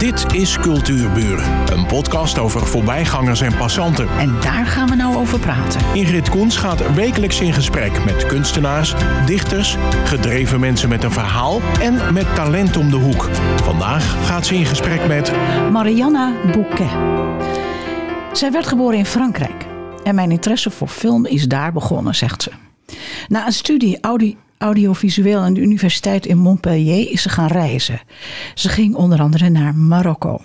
Dit 0.00 0.34
is 0.34 0.58
Cultuurburen, 0.58 1.72
een 1.72 1.86
podcast 1.86 2.38
over 2.38 2.66
voorbijgangers 2.66 3.40
en 3.40 3.56
passanten. 3.56 4.08
En 4.18 4.40
daar 4.40 4.66
gaan 4.66 4.88
we 4.88 4.94
nou 4.94 5.16
over 5.16 5.38
praten. 5.38 5.80
Ingrid 5.94 6.28
Koens 6.28 6.56
gaat 6.56 6.94
wekelijks 6.94 7.40
in 7.40 7.52
gesprek 7.52 8.04
met 8.04 8.26
kunstenaars, 8.26 8.94
dichters, 9.26 9.76
gedreven 10.04 10.60
mensen 10.60 10.88
met 10.88 11.04
een 11.04 11.10
verhaal 11.10 11.60
en 11.80 12.12
met 12.12 12.34
talent 12.34 12.76
om 12.76 12.90
de 12.90 12.96
hoek. 12.96 13.28
Vandaag 13.62 14.26
gaat 14.26 14.46
ze 14.46 14.54
in 14.54 14.66
gesprek 14.66 15.06
met 15.06 15.32
Marianne 15.70 16.34
Bouquet. 16.52 16.90
Zij 18.32 18.52
werd 18.52 18.66
geboren 18.66 18.98
in 18.98 19.06
Frankrijk. 19.06 19.66
En 20.02 20.14
mijn 20.14 20.30
interesse 20.30 20.70
voor 20.70 20.88
film 20.88 21.26
is 21.26 21.48
daar 21.48 21.72
begonnen, 21.72 22.14
zegt 22.14 22.42
ze. 22.42 22.69
Na 23.28 23.46
een 23.46 23.52
studie 23.52 24.00
audi 24.00 24.36
audiovisueel 24.58 25.40
aan 25.40 25.54
de 25.54 25.60
universiteit 25.60 26.26
in 26.26 26.38
Montpellier 26.38 27.10
is 27.10 27.22
ze 27.22 27.28
gaan 27.28 27.46
reizen. 27.46 28.00
Ze 28.54 28.68
ging 28.68 28.94
onder 28.94 29.20
andere 29.20 29.48
naar 29.48 29.74
Marokko. 29.74 30.40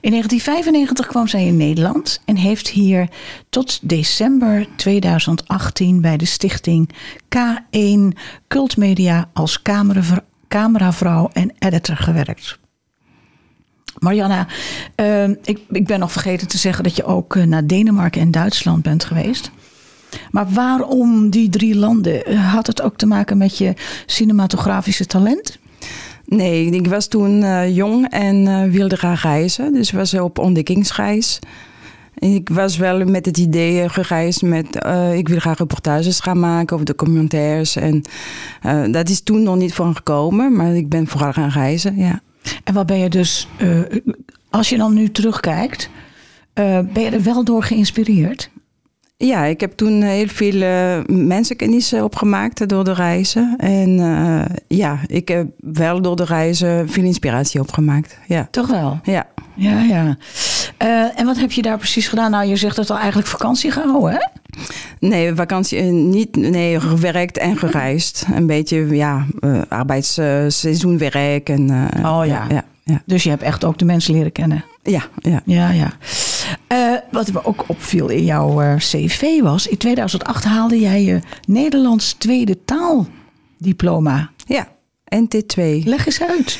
In 0.00 0.10
1995 0.10 1.06
kwam 1.06 1.28
zij 1.28 1.46
in 1.46 1.56
Nederland 1.56 2.20
en 2.24 2.36
heeft 2.36 2.68
hier 2.68 3.08
tot 3.50 3.78
december 3.82 4.66
2018 4.76 6.00
bij 6.00 6.16
de 6.16 6.24
stichting 6.24 6.90
K1 7.36 8.18
Cultmedia 8.48 9.30
als 9.32 9.62
camerav- 9.62 10.18
cameravrouw 10.48 11.30
en 11.32 11.52
editor 11.58 11.96
gewerkt. 11.96 12.58
Marianna, 13.98 14.46
eh, 14.94 15.28
ik, 15.28 15.60
ik 15.68 15.86
ben 15.86 15.98
nog 15.98 16.12
vergeten 16.12 16.48
te 16.48 16.58
zeggen 16.58 16.84
dat 16.84 16.96
je 16.96 17.04
ook 17.04 17.36
eh, 17.36 17.42
naar 17.42 17.66
Denemarken 17.66 18.20
en 18.20 18.30
Duitsland 18.30 18.82
bent 18.82 19.04
geweest. 19.04 19.50
Maar 20.30 20.48
waarom 20.48 21.30
die 21.30 21.48
drie 21.48 21.76
landen? 21.76 22.36
Had 22.36 22.66
het 22.66 22.82
ook 22.82 22.96
te 22.96 23.06
maken 23.06 23.38
met 23.38 23.58
je 23.58 23.74
cinematografische 24.06 25.06
talent? 25.06 25.58
Nee, 26.30 26.70
ik 26.70 26.86
was 26.86 27.06
toen 27.06 27.42
eh, 27.42 27.76
jong 27.76 28.08
en 28.08 28.46
eh, 28.46 28.70
wilde 28.70 28.96
graag 28.96 29.22
reizen. 29.22 29.72
Dus 29.72 29.90
was 29.90 30.14
op 30.14 30.38
ontdekkingsreis. 30.38 31.38
En 32.14 32.34
ik 32.34 32.48
was 32.48 32.76
wel 32.76 33.04
met 33.04 33.26
het 33.26 33.38
idee 33.38 33.82
eh, 33.82 33.90
gereisd 33.90 34.42
met... 34.42 34.66
ik 35.14 35.28
wil 35.28 35.38
graag 35.38 35.58
reportages 35.58 36.20
gaan 36.20 36.40
maken 36.40 36.76
of 36.76 36.82
documentaires. 36.82 37.76
En 37.76 38.02
eh, 38.62 38.92
dat 38.92 39.08
is 39.08 39.20
toen 39.20 39.42
nog 39.42 39.56
niet 39.56 39.74
van 39.74 39.96
gekomen. 39.96 40.56
Maar 40.56 40.74
ik 40.74 40.88
ben 40.88 41.06
vooral 41.06 41.32
gaan 41.32 41.48
reizen, 41.48 41.96
ja. 41.96 42.20
En 42.64 42.74
wat 42.74 42.86
ben 42.86 42.98
je 42.98 43.08
dus, 43.08 43.48
als 44.50 44.68
je 44.68 44.76
dan 44.76 44.94
nu 44.94 45.10
terugkijkt, 45.10 45.90
ben 46.54 47.02
je 47.02 47.10
er 47.10 47.22
wel 47.22 47.44
door 47.44 47.62
geïnspireerd? 47.62 48.50
Ja, 49.22 49.44
ik 49.44 49.60
heb 49.60 49.72
toen 49.72 50.02
heel 50.02 50.28
veel 50.28 50.62
eh, 50.62 50.98
mensenkennis 51.06 51.92
opgemaakt 51.92 52.68
door 52.68 52.84
de 52.84 52.92
reizen. 52.92 53.54
En 53.58 53.98
eh, 53.98 54.56
ja, 54.78 54.98
ik 55.06 55.28
heb 55.28 55.46
wel 55.58 56.02
door 56.02 56.16
de 56.16 56.24
reizen 56.24 56.88
veel 56.88 57.04
inspiratie 57.04 57.60
opgemaakt. 57.60 58.18
Ja, 58.26 58.48
Toch 58.50 58.66
wel? 58.66 59.00
ja. 59.02 59.26
Ja, 59.54 59.80
ja. 59.80 60.16
Eh, 60.76 61.20
en 61.20 61.26
wat 61.26 61.38
heb 61.38 61.52
je 61.52 61.62
daar 61.62 61.78
precies 61.78 62.08
gedaan? 62.08 62.30
Nou, 62.30 62.46
je 62.48 62.56
zegt 62.56 62.76
dat 62.76 62.90
al 62.90 62.96
eigenlijk 62.98 63.28
vakantie 63.28 63.70
gehouden, 63.70 64.12
hè? 64.12 64.26
Nee, 65.08 65.34
vakantie 65.34 65.82
niet. 65.82 66.36
Nee, 66.36 66.80
gewerkt 66.80 67.38
en 67.38 67.56
gereisd. 67.56 68.26
Een 68.34 68.46
beetje, 68.46 68.96
ja, 68.96 69.26
arbeidsseizoenwerk. 69.68 71.48
en, 71.48 71.70
Oh 72.04 72.22
ja. 72.26 72.46
ja, 72.48 72.64
ja. 72.84 73.02
Dus 73.06 73.22
je 73.22 73.30
hebt 73.30 73.42
echt 73.42 73.64
ook 73.64 73.78
de 73.78 73.84
mensen 73.84 74.14
leren 74.14 74.32
kennen. 74.32 74.64
Ja, 74.82 75.02
ja. 75.18 75.40
Ja, 75.44 75.70
ja. 75.70 75.92
Wat 77.10 77.32
me 77.32 77.44
ook 77.44 77.64
opviel 77.66 78.08
in 78.08 78.24
jouw 78.24 78.62
uh, 78.62 78.76
cv 78.76 79.40
was... 79.40 79.66
in 79.66 79.76
2008 79.76 80.44
haalde 80.44 80.80
jij 80.80 81.02
je 81.02 81.20
Nederlands 81.46 82.12
tweede 82.12 82.58
taaldiploma. 82.64 84.30
Ja, 84.46 84.68
NT2. 85.14 85.84
Leg 85.84 86.06
eens 86.06 86.22
uit. 86.22 86.58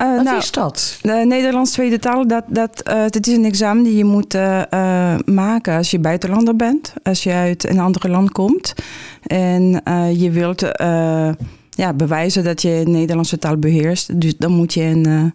Uh, 0.00 0.16
Wat 0.16 0.24
nou, 0.24 0.38
is 0.38 0.50
dat? 0.50 0.98
Nederlands 1.02 1.70
tweede 1.70 1.98
taal, 1.98 2.26
dat, 2.26 2.44
dat, 2.48 2.88
uh, 2.88 3.02
dat 3.08 3.26
is 3.26 3.36
een 3.36 3.44
examen 3.44 3.82
die 3.82 3.96
je 3.96 4.04
moet 4.04 4.34
uh, 4.34 5.18
maken 5.24 5.76
als 5.76 5.90
je 5.90 5.98
buitenlander 5.98 6.56
bent. 6.56 6.94
Als 7.02 7.22
je 7.22 7.32
uit 7.32 7.68
een 7.68 7.78
ander 7.78 8.10
land 8.10 8.32
komt. 8.32 8.74
En 9.26 9.80
eh, 9.84 10.20
je 10.20 10.30
wilt 10.30 10.60
ja, 11.70 11.92
bewijzen 11.94 12.44
dat 12.44 12.62
je 12.62 12.80
de 12.84 12.90
Nederlandse 12.90 13.38
taal 13.38 13.56
beheerst. 13.56 14.20
Dus 14.20 14.36
dan 14.36 14.52
moet 14.52 14.74
je 14.74 14.82
een, 14.82 15.34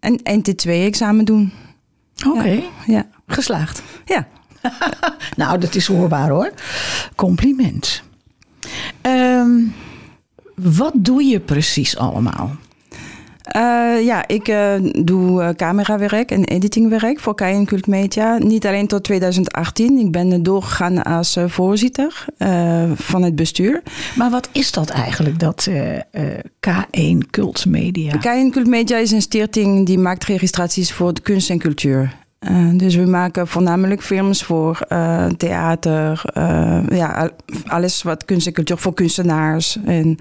een 0.00 0.20
NT2-examen 0.40 1.24
doen. 1.24 1.52
Oké, 2.26 2.38
okay. 2.38 2.54
ja. 2.56 2.64
ja. 2.86 3.06
Geslaagd. 3.32 3.82
Ja. 4.04 4.26
nou, 5.36 5.58
dat 5.58 5.74
is 5.74 5.86
hoorbaar 5.86 6.28
hoor. 6.28 6.52
Compliment. 7.14 8.02
Um, 9.02 9.74
wat 10.54 10.92
doe 10.94 11.24
je 11.24 11.40
precies 11.40 11.96
allemaal? 11.96 12.50
Uh, 13.56 14.04
ja, 14.04 14.26
ik 14.26 14.48
uh, 14.48 14.74
doe 15.04 15.42
uh, 15.42 15.48
camerawerk 15.48 16.30
en 16.30 16.44
editingwerk 16.44 17.20
voor 17.20 17.34
KN 17.34 17.64
Cult 17.64 17.86
Media. 17.86 18.38
Niet 18.38 18.66
alleen 18.66 18.86
tot 18.86 19.04
2018. 19.04 19.98
Ik 19.98 20.12
ben 20.12 20.42
doorgegaan 20.42 21.02
als 21.02 21.36
voorzitter 21.46 22.24
van 22.94 23.22
het 23.22 23.36
bestuur. 23.36 23.82
Maar 24.16 24.30
wat 24.30 24.48
is 24.52 24.72
dat 24.72 24.90
eigenlijk, 24.90 25.38
dat 25.38 25.68
K1 26.68 27.18
Cult 27.30 27.66
Media? 27.66 28.16
KN 28.16 28.50
Cult 28.50 28.66
Media 28.66 28.96
is 28.96 29.10
een 29.10 29.22
stichting 29.22 29.86
die 29.86 29.98
maakt 29.98 30.24
registraties 30.24 30.92
voor 30.92 31.14
de 31.14 31.20
kunst 31.20 31.50
en 31.50 31.58
cultuur. 31.58 32.16
Uh, 32.48 32.70
dus 32.72 32.94
we 32.94 33.06
maken 33.06 33.48
voornamelijk 33.48 34.02
films 34.02 34.42
voor 34.42 34.86
uh, 34.88 35.26
theater, 35.26 36.22
uh, 36.36 36.80
ja, 36.88 37.30
alles 37.66 38.02
wat 38.02 38.24
kunst 38.24 38.46
en 38.46 38.52
cultuur 38.52 38.78
voor 38.78 38.94
kunstenaars. 38.94 39.78
En 39.84 40.18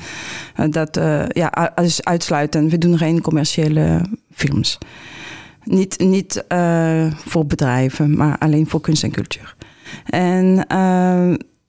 dat 0.70 1.00
ja, 1.28 1.72
alles 1.76 2.04
uitsluiten. 2.04 2.70
We 2.70 2.78
doen 2.78 2.98
geen 2.98 3.22
commerciële 3.22 4.02
films. 4.34 4.78
Niet, 5.64 6.00
niet 6.00 6.46
voor 7.26 7.46
bedrijven, 7.46 8.18
maar 8.18 8.38
alleen 8.38 8.70
voor 8.70 8.82
kunst 8.82 9.04
en 9.04 9.12
cultuur. 9.12 9.56
En 10.06 10.66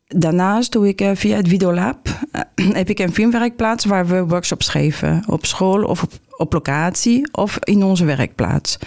daarnaast 0.07 0.73
doe 0.73 0.89
ik 0.89 1.11
via 1.15 1.37
het 1.37 1.49
Videolab 1.49 2.09
heb 2.81 2.89
ik 2.89 2.99
een 2.99 3.15
filmwerkplaats 3.15 3.85
waar 3.85 4.07
we 4.07 4.27
workshops 4.27 4.69
geven. 4.69 5.23
Op 5.27 5.47
school 5.47 5.83
of 5.83 6.07
op 6.37 6.53
locatie 6.53 7.33
of 7.33 7.59
in 7.61 7.83
onze 7.83 8.05
werkplaats. 8.05 8.79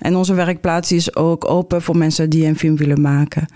En 0.00 0.16
onze 0.16 0.34
werkplaats 0.34 0.92
is 0.92 1.16
ook 1.16 1.50
open 1.50 1.82
voor 1.82 1.96
mensen 1.96 2.30
die 2.30 2.46
een 2.46 2.58
film 2.58 2.76
willen 2.76 3.00
maken. 3.00 3.46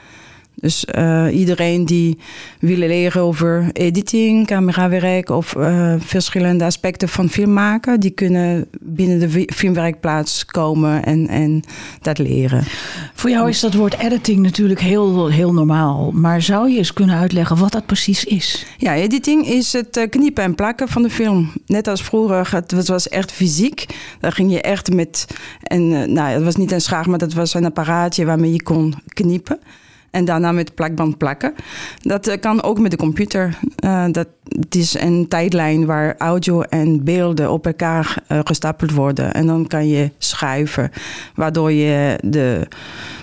Dus 0.54 0.86
uh, 0.98 1.26
iedereen 1.32 1.84
die 1.84 2.18
wil 2.58 2.76
leren 2.76 3.22
over 3.22 3.70
editing, 3.72 4.46
camerawerk 4.46 5.28
of 5.28 5.54
uh, 5.54 5.94
verschillende 5.98 6.64
aspecten 6.64 7.08
van 7.08 7.28
film 7.28 7.52
maken, 7.52 8.00
die 8.00 8.10
kunnen 8.10 8.66
binnen 8.80 9.18
de 9.18 9.46
filmwerkplaats 9.54 10.44
komen 10.44 11.04
en, 11.04 11.28
en 11.28 11.62
dat 12.00 12.18
leren. 12.18 12.64
Voor 13.14 13.30
jou 13.30 13.48
is 13.48 13.60
dat 13.60 13.74
woord 13.74 13.98
editing 13.98 14.38
natuurlijk 14.38 14.80
heel, 14.80 15.28
heel 15.28 15.52
normaal. 15.52 16.10
Maar 16.12 16.42
zou 16.42 16.70
je 16.70 16.78
eens 16.78 16.92
kunnen 16.92 17.16
uitleggen 17.16 17.56
wat 17.56 17.72
dat 17.72 17.86
precies 17.86 18.24
is? 18.24 18.66
Ja, 18.78 18.94
editing 18.94 19.46
is 19.46 19.72
het 19.72 19.96
eh, 19.96 20.10
knippen 20.10 20.44
en 20.44 20.54
plakken 20.54 20.88
van 20.88 21.02
de 21.02 21.10
film. 21.10 21.52
Net 21.66 21.88
als 21.88 22.02
vroeger, 22.02 22.50
het 22.50 22.88
was 22.88 23.08
echt 23.08 23.32
fysiek. 23.32 23.86
Daar 24.20 24.32
ging 24.32 24.52
je 24.52 24.60
echt 24.60 24.92
met, 24.92 25.26
en, 25.62 26.12
nou, 26.12 26.28
het 26.28 26.42
was 26.42 26.56
niet 26.56 26.72
een 26.72 26.80
schaar, 26.80 27.10
maar 27.10 27.18
dat 27.18 27.32
was 27.32 27.54
een 27.54 27.64
apparaatje 27.64 28.24
waarmee 28.24 28.52
je 28.52 28.62
kon 28.62 28.94
knippen. 29.08 29.58
En 30.14 30.24
daarna 30.24 30.52
met 30.52 30.74
plakband 30.74 31.18
plakken. 31.18 31.54
Dat 32.02 32.28
uh, 32.28 32.34
kan 32.40 32.62
ook 32.62 32.78
met 32.78 32.90
de 32.90 32.96
computer. 32.96 33.58
Uh, 33.84 34.04
dat, 34.10 34.28
het 34.48 34.74
is 34.74 35.00
een 35.00 35.28
tijdlijn 35.28 35.86
waar 35.86 36.14
audio 36.18 36.60
en 36.60 37.04
beelden 37.04 37.50
op 37.50 37.66
elkaar 37.66 38.22
uh, 38.28 38.38
gestapeld 38.44 38.92
worden. 38.92 39.34
En 39.34 39.46
dan 39.46 39.66
kan 39.66 39.88
je 39.88 40.10
schuiven. 40.18 40.90
Waardoor 41.34 41.72
je 41.72 42.18
de 42.22 42.66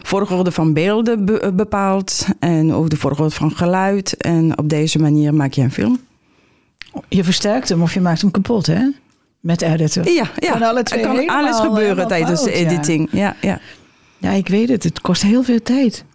volgorde 0.02 0.52
van 0.52 0.74
beelden 0.74 1.26
be 1.26 1.52
bepaalt. 1.54 2.28
En 2.40 2.74
ook 2.74 2.90
de 2.90 2.98
volgorde 2.98 3.36
van 3.36 3.52
geluid. 3.52 4.18
En 4.18 4.58
op 4.58 4.70
deze 4.70 5.00
manier 5.00 5.34
maak 5.34 5.54
je 5.54 5.62
een 5.62 5.72
film. 5.72 6.00
Je 7.08 7.24
versterkt 7.24 7.70
hem 7.70 7.82
of 7.82 7.94
je 7.94 8.02
maakt 8.02 8.22
hem 8.22 8.32
kapot, 8.32 8.66
hè? 8.66 8.90
Met 9.40 9.62
editen. 9.62 10.14
Ja, 10.14 10.30
ja. 10.36 10.52
Kan 10.52 10.64
alle 10.64 10.84
twee 10.84 11.02
kan 11.02 11.28
alles 11.28 11.60
gebeuren 11.60 12.08
tijdens 12.08 12.44
de 12.44 12.52
editing. 12.52 13.10
Ja. 13.12 13.20
ja, 13.20 13.36
ja. 13.42 13.60
Ja, 14.18 14.32
ik 14.32 14.48
weet 14.48 14.70
het. 14.70 14.84
Het 14.84 15.02
kost 15.02 15.22
heel 15.22 15.44
veel 15.44 15.62
tijd. 15.62 16.06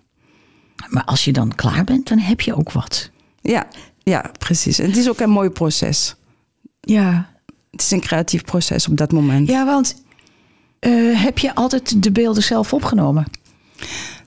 Maar 0.88 1.05
als 1.05 1.25
je 1.25 1.32
dan 1.32 1.55
klaar 1.55 1.84
bent, 1.84 2.08
dan 2.08 2.19
heb 2.19 2.40
je 2.40 2.56
ook 2.56 2.73
wat. 2.73 3.11
Ja, 3.40 3.67
ja 4.02 4.31
precies. 4.38 4.78
En 4.78 4.87
het 4.87 4.96
is 4.96 5.08
ook 5.08 5.20
een 5.20 5.31
mooi 5.31 5.50
proces. 5.50 6.14
Ja. 6.81 7.31
Het 7.70 7.81
is 7.81 7.90
een 7.90 8.00
creatief 8.00 8.44
proces 8.44 8.88
op 8.88 8.96
dat 8.96 9.12
moment. 9.12 9.49
Ja, 9.49 9.64
want 9.64 10.02
uh, 10.81 11.23
heb 11.23 11.38
je 11.38 11.55
altijd 11.55 12.02
de 12.02 12.12
beelden 12.12 12.43
zelf 12.43 12.73
opgenomen? 12.73 13.26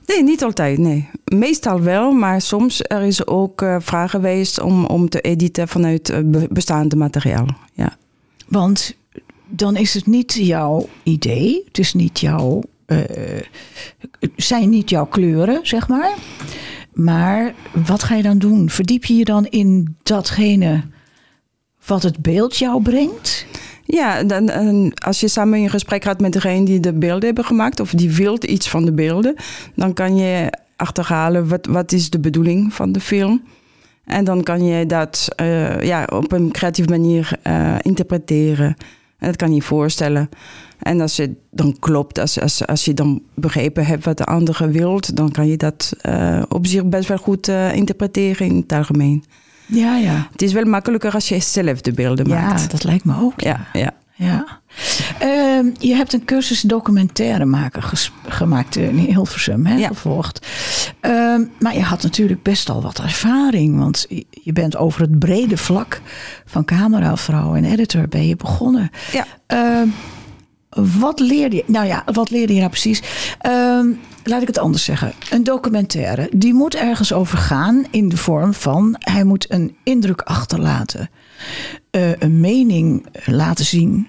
Nee, 0.06 0.22
niet 0.22 0.44
altijd, 0.44 0.78
nee. 0.78 1.08
Meestal 1.24 1.80
wel, 1.80 2.12
maar 2.12 2.40
soms 2.40 2.80
er 2.82 3.02
is 3.02 3.26
ook 3.26 3.62
uh, 3.62 3.76
vraag 3.80 4.10
geweest 4.10 4.60
om, 4.60 4.84
om 4.84 5.08
te 5.08 5.20
editen 5.20 5.68
vanuit 5.68 6.10
uh, 6.10 6.44
bestaande 6.48 6.96
materiaal. 6.96 7.46
Ja. 7.72 7.96
Want 8.48 8.96
dan 9.46 9.76
is 9.76 9.94
het 9.94 10.06
niet 10.06 10.32
jouw 10.32 10.88
idee, 11.02 11.62
het 11.66 11.78
is 11.78 11.94
niet 11.94 12.20
jouw 12.20 12.62
zijn 14.36 14.68
niet 14.68 14.90
jouw 14.90 15.06
kleuren, 15.06 15.60
zeg 15.62 15.88
maar. 15.88 16.14
Maar 16.92 17.54
wat 17.86 18.02
ga 18.02 18.14
je 18.14 18.22
dan 18.22 18.38
doen? 18.38 18.70
Verdiep 18.70 19.04
je 19.04 19.14
je 19.14 19.24
dan 19.24 19.46
in 19.46 19.96
datgene 20.02 20.82
wat 21.86 22.02
het 22.02 22.18
beeld 22.18 22.56
jou 22.56 22.82
brengt? 22.82 23.46
Ja, 23.84 24.22
dan, 24.22 24.50
als 24.94 25.20
je 25.20 25.28
samen 25.28 25.58
in 25.58 25.70
gesprek 25.70 26.04
gaat 26.04 26.20
met 26.20 26.32
degene 26.32 26.64
die 26.64 26.80
de 26.80 26.92
beelden 26.92 27.24
hebben 27.24 27.44
gemaakt, 27.44 27.80
of 27.80 27.90
die 27.90 28.10
wil 28.10 28.38
iets 28.40 28.68
van 28.68 28.84
de 28.84 28.92
beelden, 28.92 29.34
dan 29.74 29.92
kan 29.92 30.16
je 30.16 30.52
achterhalen 30.76 31.48
wat, 31.48 31.66
wat 31.66 31.92
is 31.92 32.10
de 32.10 32.20
bedoeling 32.20 32.74
van 32.74 32.92
de 32.92 33.00
film. 33.00 33.42
En 34.04 34.24
dan 34.24 34.42
kan 34.42 34.64
je 34.64 34.86
dat 34.86 35.28
eh, 35.36 35.82
ja, 35.82 36.04
op 36.12 36.32
een 36.32 36.50
creatieve 36.50 36.90
manier 36.90 37.38
eh, 37.42 37.74
interpreteren. 37.82 38.76
En 39.20 39.26
dat 39.26 39.36
kan 39.36 39.54
je 39.54 39.62
voorstellen. 39.62 40.28
En 40.78 41.00
als 41.00 41.16
het 41.16 41.30
dan 41.50 41.76
klopt, 41.78 42.18
als, 42.18 42.40
als, 42.40 42.66
als 42.66 42.84
je 42.84 42.94
dan 42.94 43.22
begrepen 43.34 43.86
hebt 43.86 44.04
wat 44.04 44.16
de 44.16 44.24
andere 44.24 44.68
wilt, 44.68 45.16
dan 45.16 45.30
kan 45.30 45.46
je 45.46 45.56
dat 45.56 45.92
eh, 46.00 46.42
op 46.48 46.66
zich 46.66 46.84
best 46.84 47.08
wel 47.08 47.16
goed 47.18 47.48
eh, 47.48 47.74
interpreteren 47.74 48.46
in 48.46 48.56
het 48.56 48.72
algemeen. 48.72 49.24
Ja, 49.66 49.96
ja. 49.96 50.28
Het 50.32 50.42
is 50.42 50.52
wel 50.52 50.64
makkelijker 50.64 51.12
als 51.12 51.28
je 51.28 51.40
zelf 51.40 51.80
de 51.80 51.92
beelden 51.92 52.28
Ja, 52.28 52.40
maakt. 52.40 52.70
dat 52.70 52.84
lijkt 52.84 53.04
me 53.04 53.14
ook. 53.20 53.40
Ja, 53.40 53.66
ja. 53.72 53.80
Ja. 53.80 53.92
Ehm, 55.18 55.66
je 55.78 55.94
hebt 55.94 56.12
een 56.12 56.24
cursus 56.24 56.60
documentaire 56.60 57.44
maken 57.44 57.82
gemaakt 58.28 58.76
in 58.76 58.96
Hilversum, 58.98 59.66
hè, 59.66 59.74
Ja. 59.76 59.86
gevolgd. 59.88 60.46
Ehm, 61.00 61.44
maar 61.58 61.74
je 61.74 61.82
had 61.82 62.02
natuurlijk 62.02 62.42
best 62.42 62.70
al 62.70 62.82
wat 62.82 62.98
ervaring. 62.98 63.78
Want 63.78 64.06
je- 64.08 64.52
bent 64.52 64.76
over 64.76 65.00
het 65.00 65.18
brede 65.18 65.56
vlak 65.56 66.00
van 66.46 66.64
cameravrouw 66.64 67.54
en 67.54 67.64
editor 67.64 68.08
ben 68.08 68.26
je 68.26 68.36
begonnen. 68.36 68.90
Ja. 69.12 69.26
Ehm, 69.46 69.88
wat 70.98 71.20
leerde 71.20 71.56
je? 71.56 71.64
Nou 71.66 71.86
ja, 71.86 72.02
wat 72.12 72.30
leerde 72.30 72.52
je 72.52 72.58
nou 72.58 72.70
precies? 72.70 73.02
Laat 74.24 74.40
ik 74.42 74.46
het 74.46 74.58
anders 74.58 74.84
zeggen. 74.84 75.12
Een 75.30 75.44
documentaire, 75.44 76.28
die 76.36 76.54
moet 76.54 76.74
ergens 76.74 77.12
over 77.12 77.38
gaan 77.38 77.84
in 77.90 78.08
de 78.08 78.16
vorm 78.16 78.54
van... 78.54 78.96
hij 78.98 79.24
moet 79.24 79.52
een 79.52 79.76
indruk 79.82 80.20
achterlaten. 80.20 81.10
Eh, 81.90 82.12
een 82.18 82.40
mening 82.40 83.06
laten 83.24 83.64
zien. 83.64 84.08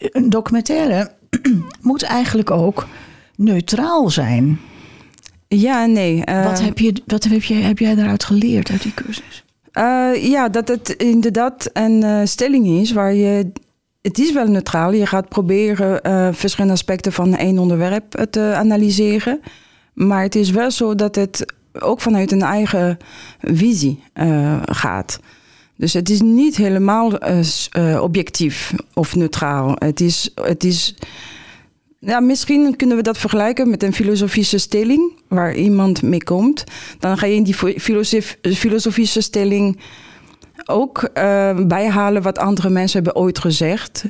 Een 0.00 0.30
documentaire 0.30 1.10
moet 1.80 2.02
eigenlijk 2.02 2.50
ook 2.50 2.86
neutraal 3.36 4.10
zijn. 4.10 4.60
Ja 5.48 5.82
en 5.82 5.92
nee. 5.92 6.24
eh, 6.24 6.44
wat 6.44 6.60
heb, 6.60 6.78
je, 6.78 7.02
wat 7.06 7.24
heb, 7.24 7.42
je, 7.42 7.54
heb 7.54 7.78
jij 7.78 7.94
daaruit 7.94 8.24
geleerd 8.24 8.70
uit 8.70 8.82
die 8.82 8.94
cursus? 8.94 9.44
Eh, 9.72 10.10
ja, 10.30 10.48
dat 10.48 10.68
het 10.68 10.88
inderdaad 10.88 11.70
een 11.72 12.28
stelling 12.28 12.66
is 12.66 12.92
waar 12.92 13.14
je. 13.14 13.52
Het 14.02 14.18
is 14.18 14.32
wel 14.32 14.46
neutraal. 14.46 14.92
Je 14.92 15.06
gaat 15.06 15.28
proberen 15.28 16.00
verschillende 16.34 16.74
aspecten 16.74 17.12
van 17.12 17.36
één 17.36 17.58
onderwerp 17.58 18.26
te 18.30 18.52
analyseren. 18.56 19.40
Maar 19.92 20.22
het 20.22 20.34
is 20.34 20.50
wel 20.50 20.70
zo 20.70 20.94
dat 20.94 21.14
het 21.14 21.54
ook 21.72 22.00
vanuit 22.00 22.32
een 22.32 22.42
eigen 22.42 22.98
visie 23.40 24.02
gaat. 24.64 25.20
Dus 25.80 25.92
het 25.92 26.10
is 26.10 26.20
niet 26.20 26.56
helemaal 26.56 27.18
eh, 27.18 27.40
eh, 27.70 28.02
objectief 28.02 28.74
of 28.94 29.16
neutraal. 29.16 29.76
Het 29.78 30.00
is, 30.00 30.30
het 30.34 30.64
is 30.64 30.94
ja, 31.98 32.20
misschien 32.20 32.76
kunnen 32.76 32.96
we 32.96 33.02
dat 33.02 33.18
vergelijken 33.18 33.70
met 33.70 33.82
een 33.82 33.92
filosofische 33.92 34.58
stelling 34.58 35.12
waar 35.28 35.54
iemand 35.54 36.02
mee 36.02 36.22
komt. 36.22 36.64
Dan 36.98 37.18
ga 37.18 37.26
je 37.26 37.34
in 37.34 37.42
die 37.42 37.54
filosofische 38.54 39.20
stelling 39.20 39.80
ook 40.64 41.02
eh, 41.02 41.56
bijhalen 41.66 42.22
wat 42.22 42.38
andere 42.38 42.70
mensen 42.70 43.02
hebben 43.02 43.22
ooit 43.22 43.38
gezegd 43.38 44.04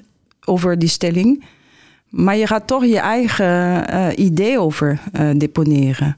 over 0.44 0.78
die 0.78 0.88
stelling. 0.88 1.44
Maar 2.08 2.36
je 2.36 2.46
gaat 2.46 2.66
toch 2.66 2.84
je 2.84 2.98
eigen 2.98 3.88
eh, 3.88 4.08
idee 4.16 4.60
over 4.60 5.00
deponeren. 5.36 6.16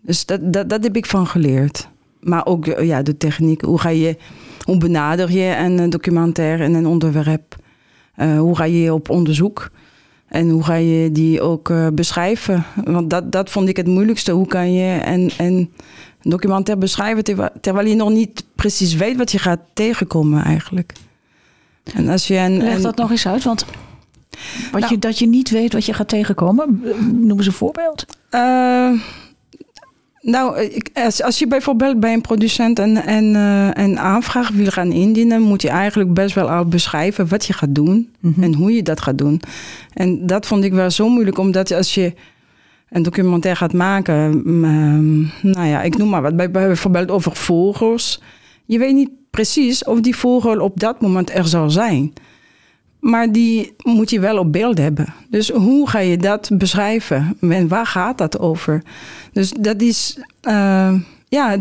Dus 0.00 0.26
dat, 0.26 0.52
dat, 0.52 0.68
dat 0.68 0.82
heb 0.82 0.96
ik 0.96 1.06
van 1.06 1.26
geleerd. 1.26 1.90
Maar 2.22 2.46
ook 2.46 2.66
eh, 2.66 2.86
ja, 2.86 3.02
de 3.02 3.16
techniek. 3.16 3.60
Hoe, 3.62 3.78
ga 3.78 3.88
je, 3.88 4.16
hoe 4.64 4.78
benader 4.78 5.30
je 5.30 5.56
een 5.56 5.78
eh, 5.78 5.88
documentaire 5.90 6.64
en 6.64 6.74
een 6.74 6.86
onderwerp? 6.86 7.56
Eh, 8.14 8.38
hoe 8.38 8.56
ga 8.56 8.64
je 8.64 8.94
op 8.94 9.10
onderzoek? 9.10 9.70
En 10.28 10.48
hoe 10.50 10.62
ga 10.64 10.74
je 10.74 11.12
die 11.12 11.40
ook 11.40 11.72
beschrijven? 11.94 12.64
Want 12.84 13.10
dat, 13.10 13.32
dat 13.32 13.50
vond 13.50 13.68
ik 13.68 13.76
het 13.76 13.86
moeilijkste. 13.86 14.32
Hoe 14.32 14.46
kan 14.46 14.72
je 14.72 15.00
een, 15.06 15.30
een 15.38 15.72
documentaire 16.22 16.80
beschrijven 16.84 17.24
terwijl, 17.24 17.50
terwijl 17.60 17.86
je 17.86 17.94
nog 17.94 18.10
niet 18.10 18.44
precies 18.54 18.94
weet 18.94 19.16
wat 19.16 19.32
je 19.32 19.38
gaat 19.38 19.60
tegenkomen 19.72 20.44
eigenlijk? 20.44 20.92
En 21.94 22.08
als 22.08 22.26
je 22.26 22.36
een, 22.36 22.56
Leg 22.56 22.74
een- 22.74 22.82
dat 22.82 22.96
nog 22.96 23.10
eens 23.10 23.26
uit, 23.26 23.44
want 23.44 23.64
wat 24.72 24.80
Nou. 24.80 24.92
je, 24.92 24.98
dat 24.98 25.18
je 25.18 25.26
niet 25.26 25.50
weet 25.50 25.72
wat 25.72 25.84
je 25.86 25.92
gaat 25.92 26.08
tegenkomen. 26.08 26.82
Noem 27.20 27.36
eens 27.38 27.46
een 27.46 27.52
voorbeeld. 27.52 28.04
Nou, 30.22 30.60
ik- 30.60 30.90
als, 30.94 31.22
als 31.22 31.38
je 31.38 31.46
bijvoorbeeld 31.46 32.00
bij 32.00 32.12
een 32.12 32.20
producent 32.20 32.78
een, 32.78 33.08
een, 33.08 33.34
eh, 33.36 33.84
een 33.84 33.98
aanvraag 33.98 34.50
wil 34.50 34.66
gaan 34.70 34.92
indienen, 34.92 35.42
moet 35.42 35.62
je 35.62 35.68
eigenlijk 35.68 36.14
best 36.14 36.34
wel 36.34 36.50
al 36.50 36.64
beschrijven 36.66 37.28
wat 37.28 37.44
je 37.44 37.52
gaat 37.52 37.74
doen 37.74 38.10
en 38.40 38.54
hoe 38.54 38.72
je 38.74 38.82
dat 38.82 39.00
gaat 39.00 39.18
doen. 39.18 39.40
En 39.94 40.26
dat 40.26 40.46
vond 40.46 40.64
ik 40.64 40.72
wel 40.72 40.90
zo 40.90 41.08
moeilijk, 41.08 41.38
omdat 41.38 41.72
als 41.72 41.94
je 41.94 42.12
een 42.90 43.02
documentaire 43.02 43.58
gaat 43.60 43.72
maken, 43.72 44.42
mm, 44.44 44.64
ehm, 44.64 45.20
nou 45.52 45.66
ja, 45.66 45.82
ik 45.82 45.96
noem 45.96 46.08
maar 46.08 46.22
wat, 46.22 46.36
bij, 46.36 46.50
bij- 46.50 46.66
bijvoorbeeld 46.66 47.10
over 47.10 47.36
vogels. 47.36 48.22
Je 48.64 48.78
weet 48.78 48.94
niet 48.94 49.10
precies 49.30 49.84
of 49.84 50.00
die 50.00 50.16
vogel 50.16 50.60
op 50.60 50.80
dat 50.80 51.00
moment 51.00 51.34
er 51.34 51.46
zal 51.46 51.70
zijn. 51.70 52.12
Maar 53.02 53.32
die 53.32 53.74
moet 53.82 54.10
je 54.10 54.20
wel 54.20 54.38
op 54.38 54.52
beeld 54.52 54.78
hebben. 54.78 55.14
Dus 55.28 55.50
hoe 55.50 55.88
ga 55.88 55.98
je 55.98 56.16
dat 56.16 56.50
beschrijven? 56.52 57.36
En 57.40 57.68
waar 57.68 57.86
gaat 57.86 58.18
dat 58.18 58.38
over? 58.38 58.82
Dus 59.32 59.52
dat 59.58 59.80
is, 59.80 60.18
eh, 60.40 60.94
ja, 61.28 61.56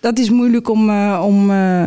dat 0.00 0.18
is 0.18 0.30
moeilijk 0.30 0.68
om, 0.68 0.90
eh, 0.90 1.22
om, 1.26 1.50
eh, 1.50 1.86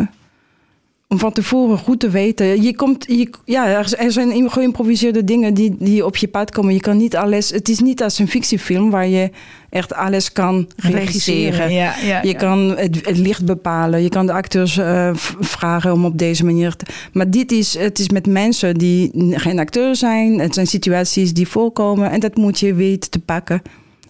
om 1.12 1.20
van 1.20 1.32
tevoren 1.32 1.78
goed 1.78 2.00
te 2.00 2.10
weten. 2.10 2.62
Je 2.62 2.76
komt, 2.76 3.06
je, 3.08 3.30
ja, 3.46 3.68
er 3.98 4.12
zijn 4.12 4.52
geïmproviseerde 4.52 5.24
dingen 5.24 5.54
die, 5.54 5.76
die 5.80 6.06
op 6.06 6.18
je 6.18 6.28
pad 6.28 6.52
komen. 6.52 6.74
Je 6.74 6.80
kan 6.80 6.98
niet 6.98 7.16
alles. 7.16 7.50
Het 7.50 7.70
is 7.70 7.80
niet 7.80 8.04
als 8.04 8.20
een 8.20 8.28
fictiefilm 8.28 8.90
waar 8.90 9.08
je 9.08 9.30
echt 9.70 9.94
alles 9.94 10.32
kan 10.32 10.70
regisseren. 10.76 11.72
Ja, 11.72 11.96
ja, 12.04 12.22
Je 12.22 12.28
ja. 12.28 12.38
kan 12.38 12.60
het, 12.60 13.06
het 13.06 13.18
licht 13.18 13.46
bepalen. 13.46 14.02
Je 14.02 14.10
kan 14.10 14.26
de 14.26 14.34
acteurs 14.34 14.78
eh, 14.78 15.10
vragen 15.40 15.94
om 15.94 16.06
op 16.06 16.18
deze 16.18 16.46
manier 16.46 16.76
te... 16.76 16.86
Maar 17.14 17.32
dit 17.32 17.52
is, 17.52 17.78
het 17.78 18.00
is 18.00 18.10
met 18.10 18.28
mensen 18.28 18.76
die 18.76 19.12
geen 19.32 19.60
acteur 19.60 19.96
zijn. 19.96 20.40
Het 20.40 20.54
zijn 20.54 20.68
situaties 20.68 21.34
die 21.34 21.48
voorkomen. 21.48 22.12
En 22.12 22.20
dat 22.20 22.36
moet 22.36 22.60
je 22.60 22.74
weten 22.74 23.10
te 23.10 23.20
pakken. 23.20 23.62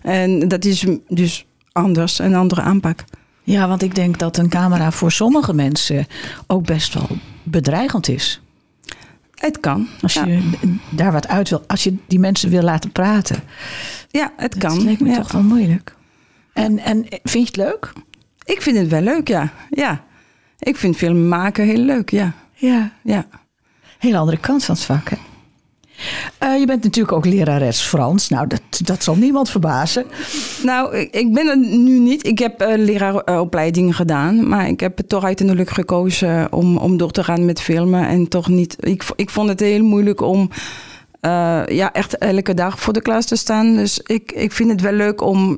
En 0.04 0.48
dat 0.48 0.66
is 0.66 0.86
dus 1.08 1.46
anders, 1.72 2.20
een 2.20 2.36
andere 2.36 2.62
aanpak. 2.62 3.04
Ja, 3.52 3.68
want 3.68 3.82
ik 3.82 3.96
denk 3.96 4.20
dat 4.20 4.38
een 4.38 4.50
camera 4.50 4.92
voor 4.92 5.12
sommige 5.12 5.54
mensen 5.54 6.08
ook 6.48 6.66
best 6.66 6.94
wel 6.94 7.08
bedreigend 7.44 8.08
is. 8.08 8.42
Het 9.36 9.60
kan. 9.60 9.88
Als 10.02 10.14
ja. 10.14 10.26
je 10.26 10.50
daar 10.90 11.12
wat 11.12 11.28
uit 11.28 11.50
wil, 11.50 11.64
als 11.68 11.84
je 11.84 11.96
die 12.08 12.20
mensen 12.20 12.50
wil 12.50 12.62
laten 12.62 12.92
praten. 12.92 13.44
ja, 14.10 14.32
het 14.38 14.52
Dat 14.60 14.60
kan. 14.74 14.84
lijkt 14.84 15.02
me 15.02 15.10
Ja. 15.10 15.16
toch 15.16 15.32
wel 15.32 15.44
moeilijk. 15.44 15.96
En, 16.54 16.80
en 16.80 17.06
vind 17.10 17.32
je 17.34 17.40
het 17.40 17.56
leuk? 17.56 17.94
Ik 18.44 18.62
vind 18.62 18.78
het 18.78 18.88
wel 18.88 19.02
leuk, 19.02 19.28
ja. 19.28 19.52
ja. 19.70 20.04
Ik 20.60 20.78
vind 20.78 20.96
film 20.96 21.28
maken 21.28 21.66
heel 21.66 21.78
leuk, 21.84 22.10
ja. 22.10 22.34
Ja. 22.54 22.92
ja. 23.04 23.26
Hele 24.00 24.18
andere 24.18 24.38
kant 24.38 24.64
van 24.66 24.76
het 24.76 24.84
vak, 24.84 25.10
hè? 25.10 25.18
Eh, 26.38 26.60
je 26.60 26.66
bent 26.66 26.84
natuurlijk 26.84 27.16
ook 27.16 27.26
lerares 27.26 27.82
Frans. 27.82 28.30
Nou, 28.30 28.48
dat, 28.48 28.62
dat 28.84 29.04
zal 29.04 29.16
niemand 29.16 29.50
verbazen. 29.50 30.06
Nou, 30.64 30.98
ik, 30.98 31.34
ben 31.34 31.48
het 31.48 31.60
nu 31.60 32.00
niet. 32.00 32.28
Ik 32.28 32.40
heb 32.40 32.62
uh, 32.62 32.74
leraaropleidingen 32.78 33.94
gedaan. 33.94 34.48
Maar 34.48 34.68
ik 34.68 34.80
heb 34.80 34.98
het 34.98 35.10
toch 35.10 35.24
uiteindelijk 35.24 35.70
gekozen 35.70 36.52
om, 36.52 36.78
om 36.78 36.98
door 36.98 37.12
te 37.12 37.24
gaan 37.24 37.46
met 37.46 37.62
filmen. 37.62 38.08
En 38.08 38.28
toch 38.28 38.48
niet. 38.48 38.76
Ik, 38.80 39.04
ik 39.16 39.30
vond 39.30 39.50
het 39.50 39.60
heel 39.60 39.84
moeilijk 39.84 40.22
om 40.22 40.50
uh, 41.22 41.62
ja, 41.68 41.94
echt 41.94 42.18
elke 42.18 42.54
dag 42.54 42.80
voor 42.80 42.94
de 42.94 43.02
klas 43.02 43.26
te 43.26 43.36
staan. 43.36 43.76
Dus 43.76 44.00
ik, 44.00 44.32
ik 44.32 44.52
vind 44.52 44.72
het 44.72 44.82
wel 44.82 44.92
leuk 44.92 45.22
om 45.22 45.58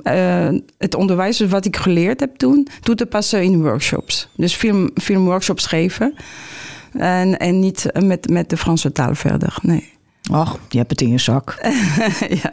het 0.78 0.96
onderwijs, 0.96 1.38
dus 1.38 1.50
wat 1.50 1.66
ik 1.66 1.76
geleerd 1.76 2.20
heb 2.20 2.36
toen, 2.36 2.68
toe 2.82 2.96
te 2.96 3.06
passen 3.06 3.44
in 3.44 3.62
workshops. 3.62 4.30
Dus 4.36 4.54
film, 4.54 4.90
filmworkshops 5.02 5.66
geven. 5.66 6.14
En, 6.94 7.40
en 7.40 7.60
niet 7.60 7.86
met, 8.00 8.30
met 8.30 8.50
de 8.50 8.58
Franse 8.58 8.92
taal 8.92 9.16
verder. 9.16 9.58
Nee. 9.62 9.90
Och, 10.30 10.60
je 10.70 10.78
hebt 10.78 10.92
het 10.92 11.02
in 11.02 11.10
je 11.10 11.18
zak. 11.18 11.58
ja. 12.44 12.52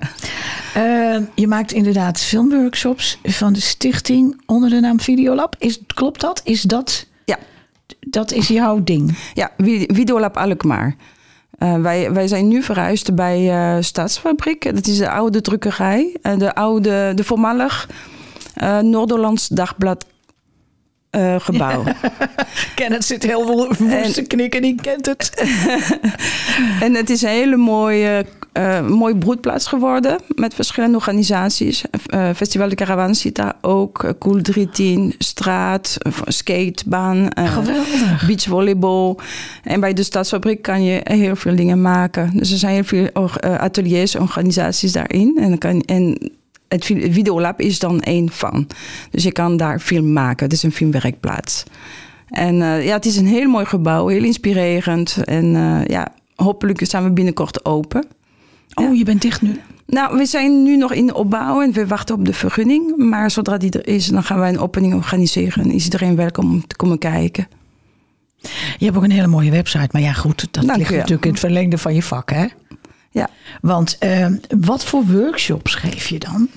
Uh, 0.77 1.23
je 1.35 1.47
maakt 1.47 1.73
inderdaad 1.73 2.21
filmworkshops 2.21 3.19
van 3.23 3.53
de 3.53 3.61
stichting 3.61 4.41
onder 4.47 4.71
de 4.71 4.81
naam 4.81 5.01
Videolab. 5.01 5.55
Is, 5.59 5.81
klopt 5.87 6.21
dat? 6.21 6.41
Is 6.45 6.63
dat? 6.63 7.07
Ja. 7.25 7.39
Dat 8.01 8.33
is 8.33 8.49
jouw 8.49 8.83
ding? 8.85 9.19
Ja, 9.35 9.51
Videolab 9.87 10.37
Alkmaar. 10.37 10.97
Uh, 11.59 11.81
wij, 11.81 12.13
wij 12.13 12.29
zijn 12.29 12.49
nu 12.49 12.63
verhuisd 12.63 13.15
bij 13.15 13.41
uh, 13.77 13.83
Staatsfabriek. 13.83 14.75
Dat 14.75 14.87
is 14.87 14.99
de 14.99 15.11
oude 15.11 15.41
drukkerij. 15.41 16.17
Uh, 16.23 16.39
de 16.39 16.55
oude, 16.55 17.13
de 17.15 17.25
voormalig 17.25 17.89
Noorderlands 18.83 19.49
Dagblad 19.49 20.07
uh, 21.11 21.35
gebouw. 21.39 21.85
Kenneth 22.75 23.05
zit 23.05 23.23
heel 23.23 23.47
woest 23.47 24.15
te 24.15 24.25
knikken, 24.27 24.63
die 24.63 24.75
kent 24.83 25.07
het. 25.07 25.45
en 26.85 26.95
het 26.95 27.11
is 27.11 27.23
een 27.23 27.29
hele 27.29 27.57
mooie 27.57 28.27
eh, 28.59 28.77
een 28.77 28.93
mooi 28.93 29.15
broedplaats 29.15 29.67
geworden 29.67 30.21
met 30.35 30.55
verschillende 30.55 30.97
organisaties. 30.97 31.85
Uh, 32.15 32.31
Festival 32.37 32.69
de 32.69 32.75
Caravan 32.75 33.15
zit 33.15 33.35
daar 33.35 33.55
ook, 33.61 34.15
Cool 34.19 34.43
310, 34.43 35.15
straat, 35.19 35.97
skatebaan, 36.27 37.29
Geweldig. 37.35 38.27
beachvolleyball. 38.27 39.17
En 39.63 39.81
bij 39.81 39.93
de 39.93 40.03
Stadsfabriek 40.03 40.63
kan 40.63 40.85
je 40.85 41.01
heel 41.05 41.37
veel 41.37 41.57
dingen 41.57 41.83
maken. 41.83 42.31
Dus 42.35 42.53
er 42.53 42.59
zijn 42.59 42.75
heel 42.75 42.85
veel 42.85 43.31
ateliers, 43.43 44.17
organisaties 44.17 44.93
daarin. 44.93 45.37
En, 45.41 45.49
dan 45.49 45.59
kan, 45.59 45.81
en 45.81 46.33
het 46.69 46.85
Videolab 46.85 47.61
is 47.61 47.79
dan 47.79 48.01
één 48.01 48.31
van. 48.31 48.67
Dus 49.11 49.23
je 49.23 49.33
kan 49.33 49.57
daar 49.57 49.81
film 49.81 50.13
maken. 50.13 50.45
Het 50.45 50.55
is 50.55 50.63
een 50.63 50.73
filmwerkplaats. 50.73 51.65
En 52.29 52.57
ja, 52.57 52.95
het 52.95 53.05
is 53.05 53.17
een 53.17 53.27
heel 53.27 53.49
mooi 53.49 53.65
gebouw, 53.65 54.07
heel 54.07 54.25
inspirerend. 54.25 55.17
En 55.25 55.47
ja, 55.87 56.13
hopelijk 56.35 56.87
zijn 56.87 57.05
we 57.05 57.11
binnenkort 57.11 57.65
open. 57.65 58.07
Oh, 58.75 58.97
je 58.97 59.05
bent 59.05 59.23
dicht 59.23 59.43
nu? 59.43 59.61
Nou, 59.87 60.17
we 60.17 60.27
zijn 60.27 60.63
nu 60.63 60.77
nog 60.77 60.93
in 60.93 61.07
de 61.07 61.15
opbouw 61.15 61.63
en 61.63 61.73
we 61.73 61.87
wachten 61.87 62.15
op 62.15 62.25
de 62.25 62.33
vergunning. 62.33 62.97
Maar 62.97 63.31
zodra 63.31 63.57
die 63.57 63.71
er 63.71 63.87
is, 63.87 64.07
dan 64.07 64.23
gaan 64.23 64.39
wij 64.39 64.49
een 64.49 64.59
opening 64.59 64.95
organiseren. 64.95 65.65
En 65.65 65.71
is 65.71 65.85
iedereen 65.85 66.17
welkom 66.17 66.51
om 66.51 66.67
te 66.67 66.77
komen 66.77 66.99
kijken. 66.99 67.49
Je 68.79 68.85
hebt 68.85 68.97
ook 68.97 69.03
een 69.03 69.11
hele 69.11 69.27
mooie 69.27 69.51
website. 69.51 69.89
Maar 69.91 70.03
ja, 70.03 70.13
goed, 70.13 70.49
dat 70.51 70.67
Dank 70.67 70.79
ligt 70.79 70.91
natuurlijk 70.91 71.25
in 71.25 71.31
het 71.31 71.41
verlengde 71.41 71.79
van 71.79 71.95
je 71.95 72.03
vak, 72.03 72.31
hè? 72.31 72.47
Ja. 73.11 73.29
Want 73.61 73.97
uh, 74.01 74.27
wat 74.59 74.85
voor 74.85 75.07
workshops 75.07 75.75
geef 75.75 76.09
je 76.09 76.19
dan? 76.19 76.49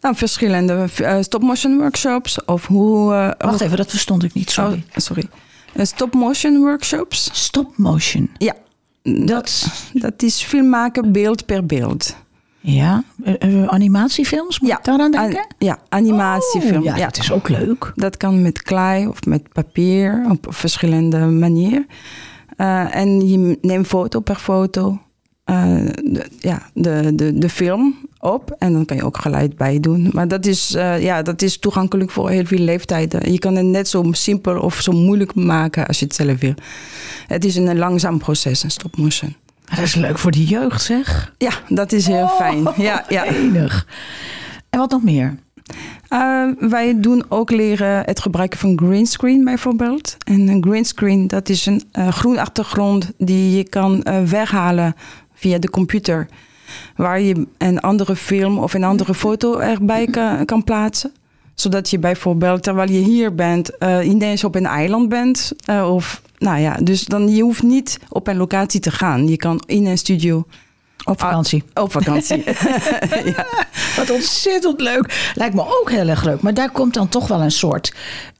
Nou, 0.00 0.16
verschillende 0.16 0.88
uh, 1.00 1.16
stop-motion 1.20 1.78
workshops. 1.78 2.44
Of 2.44 2.66
hoe. 2.66 3.12
Uh, 3.12 3.30
Wacht 3.38 3.60
even, 3.60 3.76
dat 3.76 3.90
verstond 3.90 4.22
ik 4.22 4.34
niet, 4.34 4.50
sorry. 4.50 4.84
Oh, 4.88 4.96
sorry. 4.96 5.28
stop-motion 5.76 6.58
workshops. 6.58 7.28
Stop-motion? 7.32 8.30
Ja. 8.38 8.54
Dat, 9.02 9.66
dat 9.92 10.22
is 10.22 10.42
film 10.42 10.68
maken 10.68 11.12
beeld 11.12 11.46
per 11.46 11.66
beeld. 11.66 12.16
Ja, 12.60 13.04
animatiefilms, 13.66 14.60
moet 14.60 14.70
ja. 14.70 14.78
ik 14.78 14.84
daaraan 14.84 15.10
denken? 15.10 15.38
An 15.38 15.46
ja, 15.58 15.78
animatiefilm. 15.88 16.78
Oh, 16.78 16.84
ja, 16.84 16.96
ja, 16.96 17.04
dat 17.04 17.18
is 17.18 17.32
ook 17.32 17.48
leuk. 17.48 17.92
Dat 17.94 18.16
kan 18.16 18.42
met 18.42 18.62
klei 18.62 19.06
of 19.06 19.24
met 19.24 19.52
papier 19.52 20.26
op 20.30 20.46
verschillende 20.48 21.18
manieren. 21.18 21.86
En 22.90 23.28
je 23.28 23.58
neemt 23.60 23.86
foto 23.86 24.20
per 24.20 24.36
foto 24.36 25.00
uh, 25.50 25.88
de, 26.04 26.26
ja, 26.38 26.62
de, 26.74 27.12
de, 27.14 27.38
de 27.38 27.48
film 27.48 27.96
op. 28.20 28.56
En 28.58 28.72
dan 28.72 28.84
kan 28.84 28.96
je 28.96 29.04
ook 29.04 29.18
geluid 29.18 29.56
bij 29.56 29.80
doen. 29.80 30.10
Maar 30.12 30.28
dat 30.28 30.46
is, 30.46 30.74
uh, 30.74 31.02
ja, 31.02 31.22
dat 31.22 31.42
is 31.42 31.58
toegankelijk 31.58 32.10
voor 32.10 32.30
heel 32.30 32.44
veel 32.44 32.58
leeftijden. 32.58 33.32
Je 33.32 33.38
kan 33.38 33.54
het 33.56 33.66
net 33.66 33.88
zo 33.88 34.04
simpel 34.10 34.60
of 34.60 34.80
zo 34.80 34.92
moeilijk 34.92 35.34
maken 35.34 35.86
als 35.86 35.98
je 35.98 36.04
het 36.04 36.14
zelf 36.14 36.40
wil. 36.40 36.54
Het 37.26 37.44
is 37.44 37.56
een 37.56 37.78
langzaam 37.78 38.18
proces, 38.18 38.62
een 38.62 38.70
stop 38.70 38.96
motion. 38.96 39.36
Dat 39.64 39.78
is 39.78 39.94
leuk 39.94 40.18
voor 40.18 40.30
de 40.30 40.44
jeugd, 40.44 40.82
zeg. 40.82 41.34
Ja, 41.38 41.52
dat 41.68 41.92
is 41.92 42.06
heel 42.06 42.22
oh, 42.22 42.36
fijn. 42.36 42.68
Ja, 42.76 43.04
ja. 43.08 43.24
Enig. 43.24 43.86
En 44.70 44.78
wat 44.78 44.90
nog 44.90 45.02
meer? 45.02 45.36
Uh, 46.12 46.48
wij 46.58 47.00
doen 47.00 47.24
ook 47.28 47.50
leren 47.50 48.02
het 48.04 48.20
gebruiken 48.20 48.58
van 48.58 48.78
greenscreen 48.78 49.44
bijvoorbeeld. 49.44 50.16
En 50.24 50.48
een 50.48 50.62
greenscreen, 50.62 51.26
dat 51.26 51.48
is 51.48 51.66
een 51.66 51.82
uh, 51.98 52.08
groen 52.08 52.38
achtergrond 52.38 53.12
die 53.18 53.56
je 53.56 53.68
kan 53.68 54.04
uh, 54.04 54.22
weghalen 54.22 54.94
via 55.38 55.58
de 55.58 55.70
computer. 55.70 56.28
Waar 56.96 57.20
je 57.20 57.46
een 57.58 57.80
andere 57.80 58.16
film 58.16 58.58
of 58.58 58.74
een 58.74 58.84
andere 58.84 59.14
foto 59.14 59.58
erbij 59.58 60.06
kan, 60.06 60.44
kan 60.44 60.64
plaatsen. 60.64 61.12
Zodat 61.54 61.90
je 61.90 61.98
bijvoorbeeld, 61.98 62.62
terwijl 62.62 62.90
je 62.90 62.98
hier 62.98 63.34
bent, 63.34 63.70
uh, 63.78 64.06
ineens 64.06 64.44
op 64.44 64.54
een 64.54 64.66
eiland 64.66 65.08
bent. 65.08 65.52
Uh, 65.70 65.94
of, 65.94 66.22
nou 66.38 66.58
ja, 66.58 66.76
dus 66.82 67.04
dan 67.04 67.28
je 67.28 67.42
hoeft 67.42 67.62
niet 67.62 67.98
op 68.08 68.26
een 68.26 68.36
locatie 68.36 68.80
te 68.80 68.90
gaan. 68.90 69.28
Je 69.28 69.36
kan 69.36 69.62
in 69.66 69.86
een 69.86 69.98
studio. 69.98 70.46
Op 71.04 71.20
vakantie. 71.20 71.64
Ah, 71.72 71.82
op 71.82 71.92
vakantie. 71.92 72.44
ja. 73.36 73.46
Wat 73.96 74.10
ontzettend 74.10 74.80
leuk. 74.80 75.32
Lijkt 75.34 75.54
me 75.54 75.78
ook 75.80 75.90
heel 75.90 76.08
erg 76.08 76.24
leuk. 76.24 76.40
Maar 76.40 76.54
daar 76.54 76.70
komt 76.70 76.94
dan 76.94 77.08
toch 77.08 77.28
wel 77.28 77.40
een 77.40 77.50
soort 77.50 77.94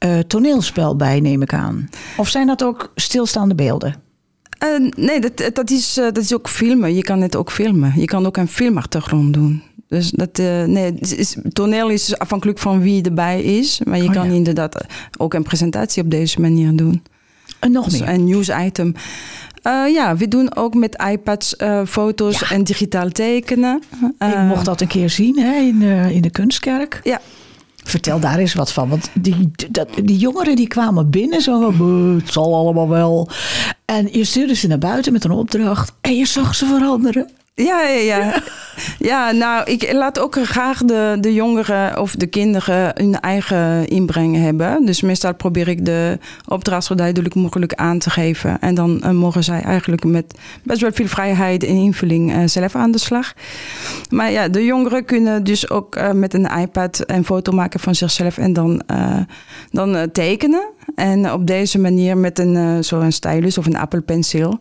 uh, 0.05 0.19
toneelspel 0.19 0.95
bij, 0.95 1.19
neem 1.19 1.41
ik 1.41 1.53
aan. 1.53 1.89
Of 2.17 2.27
zijn 2.29 2.47
dat 2.47 2.63
ook 2.63 2.91
stilstaande 2.95 3.55
beelden? 3.55 4.08
Uh, 4.63 4.89
nee, 4.95 5.19
dat, 5.19 5.49
dat, 5.53 5.69
is, 5.69 5.97
uh, 5.97 6.03
dat 6.05 6.17
is 6.17 6.33
ook 6.33 6.49
filmen. 6.49 6.95
Je 6.95 7.01
kan 7.01 7.21
het 7.21 7.35
ook 7.35 7.51
filmen. 7.51 7.93
Je 7.95 8.05
kan 8.05 8.25
ook 8.25 8.37
een 8.37 8.47
filmachtergrond 8.47 9.33
doen. 9.33 9.61
Dus 9.87 10.09
dat, 10.11 10.39
uh, 10.39 10.63
nee, 10.63 10.93
is, 10.99 11.35
toneel 11.53 11.89
is 11.89 12.17
afhankelijk 12.17 12.59
van 12.59 12.81
wie 12.81 13.03
erbij 13.03 13.41
is. 13.43 13.81
Maar 13.85 13.97
je 13.97 14.03
Oh, 14.07 14.13
kan 14.13 14.27
ja. 14.29 14.33
inderdaad 14.33 14.85
ook 15.17 15.33
een 15.33 15.43
presentatie 15.43 16.03
op 16.03 16.11
deze 16.11 16.41
manier 16.41 16.75
doen. 16.75 17.03
En 17.59 17.71
nog 17.71 17.85
Dus 17.89 17.99
meer? 17.99 18.09
een 18.09 18.23
nieuwsitem. 18.23 18.93
Uh, 19.63 19.93
ja, 19.93 20.15
we 20.17 20.27
doen 20.27 20.55
ook 20.55 20.73
met 20.73 21.03
iPads 21.11 21.55
uh, 21.57 21.85
foto's 21.85 22.39
Ja. 22.39 22.49
en 22.51 22.63
digitaal 22.63 23.09
tekenen. 23.09 23.81
ik 24.19 24.37
mocht 24.47 24.65
dat 24.65 24.81
een 24.81 24.87
keer 24.87 25.09
zien 25.09 25.37
hè, 25.39 25.55
in, 25.59 25.81
in 26.11 26.21
de 26.21 26.29
kunstkerk. 26.29 26.99
Ja. 27.03 27.19
Vertel 27.83 28.19
daar 28.19 28.37
eens 28.37 28.53
wat 28.53 28.71
van. 28.71 28.89
Want 28.89 29.09
die, 29.13 29.51
dat, 29.69 29.89
die 30.03 30.17
jongeren 30.17 30.55
die 30.55 30.67
kwamen 30.67 31.09
binnen 31.09 31.41
zo 31.41 31.61
van, 31.61 31.77
"Buh, 31.77 32.21
het 32.21 32.33
zal 32.33 32.55
allemaal 32.55 32.89
wel. 32.89 33.29
En 33.85 34.09
je 34.11 34.23
stuurde 34.23 34.55
ze 34.55 34.67
naar 34.67 34.77
buiten 34.77 35.13
met 35.13 35.23
een 35.23 35.31
opdracht. 35.31 35.93
En 36.01 36.15
je 36.15 36.25
zag 36.25 36.55
ze 36.55 36.65
veranderen. 36.65 37.29
Ja, 37.63 37.81
ja, 37.81 37.99
ja. 37.99 38.33
ja, 38.99 39.31
nou, 39.31 39.63
ik 39.71 39.91
laat 39.93 40.19
ook 40.19 40.37
graag 40.43 40.77
de, 40.77 41.17
de 41.19 41.33
jongeren 41.33 41.99
of 41.99 42.15
de 42.15 42.27
kinderen 42.27 42.91
hun 42.95 43.19
eigen 43.19 43.87
inbreng 43.87 44.35
hebben. 44.35 44.85
Dus 44.85 45.01
meestal 45.01 45.35
probeer 45.35 45.67
ik 45.67 45.85
de 45.85 46.17
opdracht 46.47 46.85
zo 46.85 46.95
duidelijk 46.95 47.35
mogelijk 47.35 47.73
aan 47.73 47.99
te 47.99 48.09
geven. 48.09 48.59
En 48.59 48.75
dan 48.75 49.01
uh, 49.03 49.11
mogen 49.11 49.43
zij 49.43 49.61
eigenlijk 49.61 50.03
met 50.03 50.33
best 50.63 50.81
wel 50.81 50.91
veel 50.93 51.07
vrijheid 51.07 51.63
en 51.63 51.75
invulling 51.75 52.35
uh, 52.35 52.41
zelf 52.45 52.75
aan 52.75 52.91
de 52.91 52.99
slag. 52.99 53.33
Maar 54.09 54.31
ja, 54.31 54.47
de 54.47 54.65
jongeren 54.65 55.05
kunnen 55.05 55.43
dus 55.43 55.69
ook 55.69 55.95
uh, 55.95 56.11
met 56.11 56.33
een 56.33 56.49
iPad 56.57 57.03
een 57.05 57.25
foto 57.25 57.51
maken 57.51 57.79
van 57.79 57.95
zichzelf 57.95 58.37
en 58.37 58.53
dan, 58.53 58.81
dan 59.71 60.11
tekenen. 60.11 60.77
En 60.99 61.31
op 61.31 61.47
deze 61.47 61.79
manier 61.79 62.17
met 62.17 62.39
een 62.39 62.55
uh, 62.55 62.77
zo'n 62.79 63.11
stylus 63.11 63.57
of 63.57 63.65
een 63.65 63.77
appelpenseel, 63.77 64.57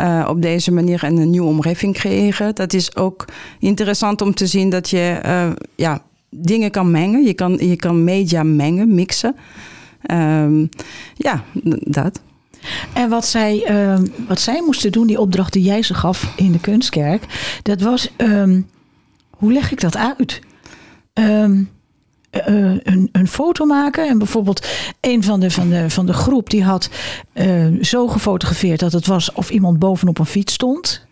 uh, 0.00 0.26
op 0.28 0.42
deze 0.42 0.72
manier 0.72 1.04
een, 1.04 1.30
nieuwe 1.30 1.48
omgeving 1.48 1.94
creëren. 1.94 2.54
Dat 2.54 2.72
is 2.72 2.96
ook 2.96 3.24
interessant 3.58 4.20
om 4.20 4.34
te 4.34 4.46
zien 4.46 4.70
dat 4.70 4.90
je 4.90 5.20
uh, 5.26 5.50
ja, 5.74 6.02
dingen 6.30 6.70
kan 6.70 6.90
mengen. 6.90 7.24
Je 7.24 7.34
kan, 7.34 7.56
je 7.60 7.76
kan 7.76 8.04
media 8.04 8.42
mengen, 8.42 8.94
mixen. 8.94 9.36
Um, 10.10 10.68
ja, 11.14 11.44
dat. 11.80 12.20
En 12.94 13.08
wat 13.08 13.26
zij, 13.26 13.70
uh, 13.70 13.98
wat 14.28 14.40
zij 14.40 14.62
moesten 14.62 14.92
doen, 14.92 15.06
die 15.06 15.20
opdracht 15.20 15.52
die 15.52 15.62
jij 15.62 15.82
ze 15.82 15.94
gaf 15.94 16.32
in 16.36 16.52
de 16.52 16.60
kunstkerk, 16.60 17.24
dat 17.62 17.80
was, 17.80 18.10
um, 18.16 18.66
hoe 19.30 19.52
leg 19.52 19.72
ik 19.72 19.80
dat 19.80 19.96
uit? 19.96 20.40
Um, 21.14 21.68
uh, 22.30 22.76
een, 22.82 23.08
een, 23.12 23.28
foto 23.28 23.64
maken. 23.64 24.08
En 24.08 24.18
bijvoorbeeld 24.18 24.66
een 25.00 25.22
van 25.22 25.40
de, 25.40 25.50
van 25.50 25.68
de, 25.68 25.90
van 25.90 26.06
de 26.06 26.12
groep 26.12 26.50
die 26.50 26.64
had 26.64 26.88
uh, 27.34 27.82
zo 27.82 28.08
gefotografeerd 28.08 28.80
dat 28.80 28.92
het 28.92 29.06
was 29.06 29.32
of 29.32 29.50
iemand 29.50 29.78
bovenop 29.78 30.18
een 30.18 30.26
fiets 30.26 30.52
stond. 30.52 31.06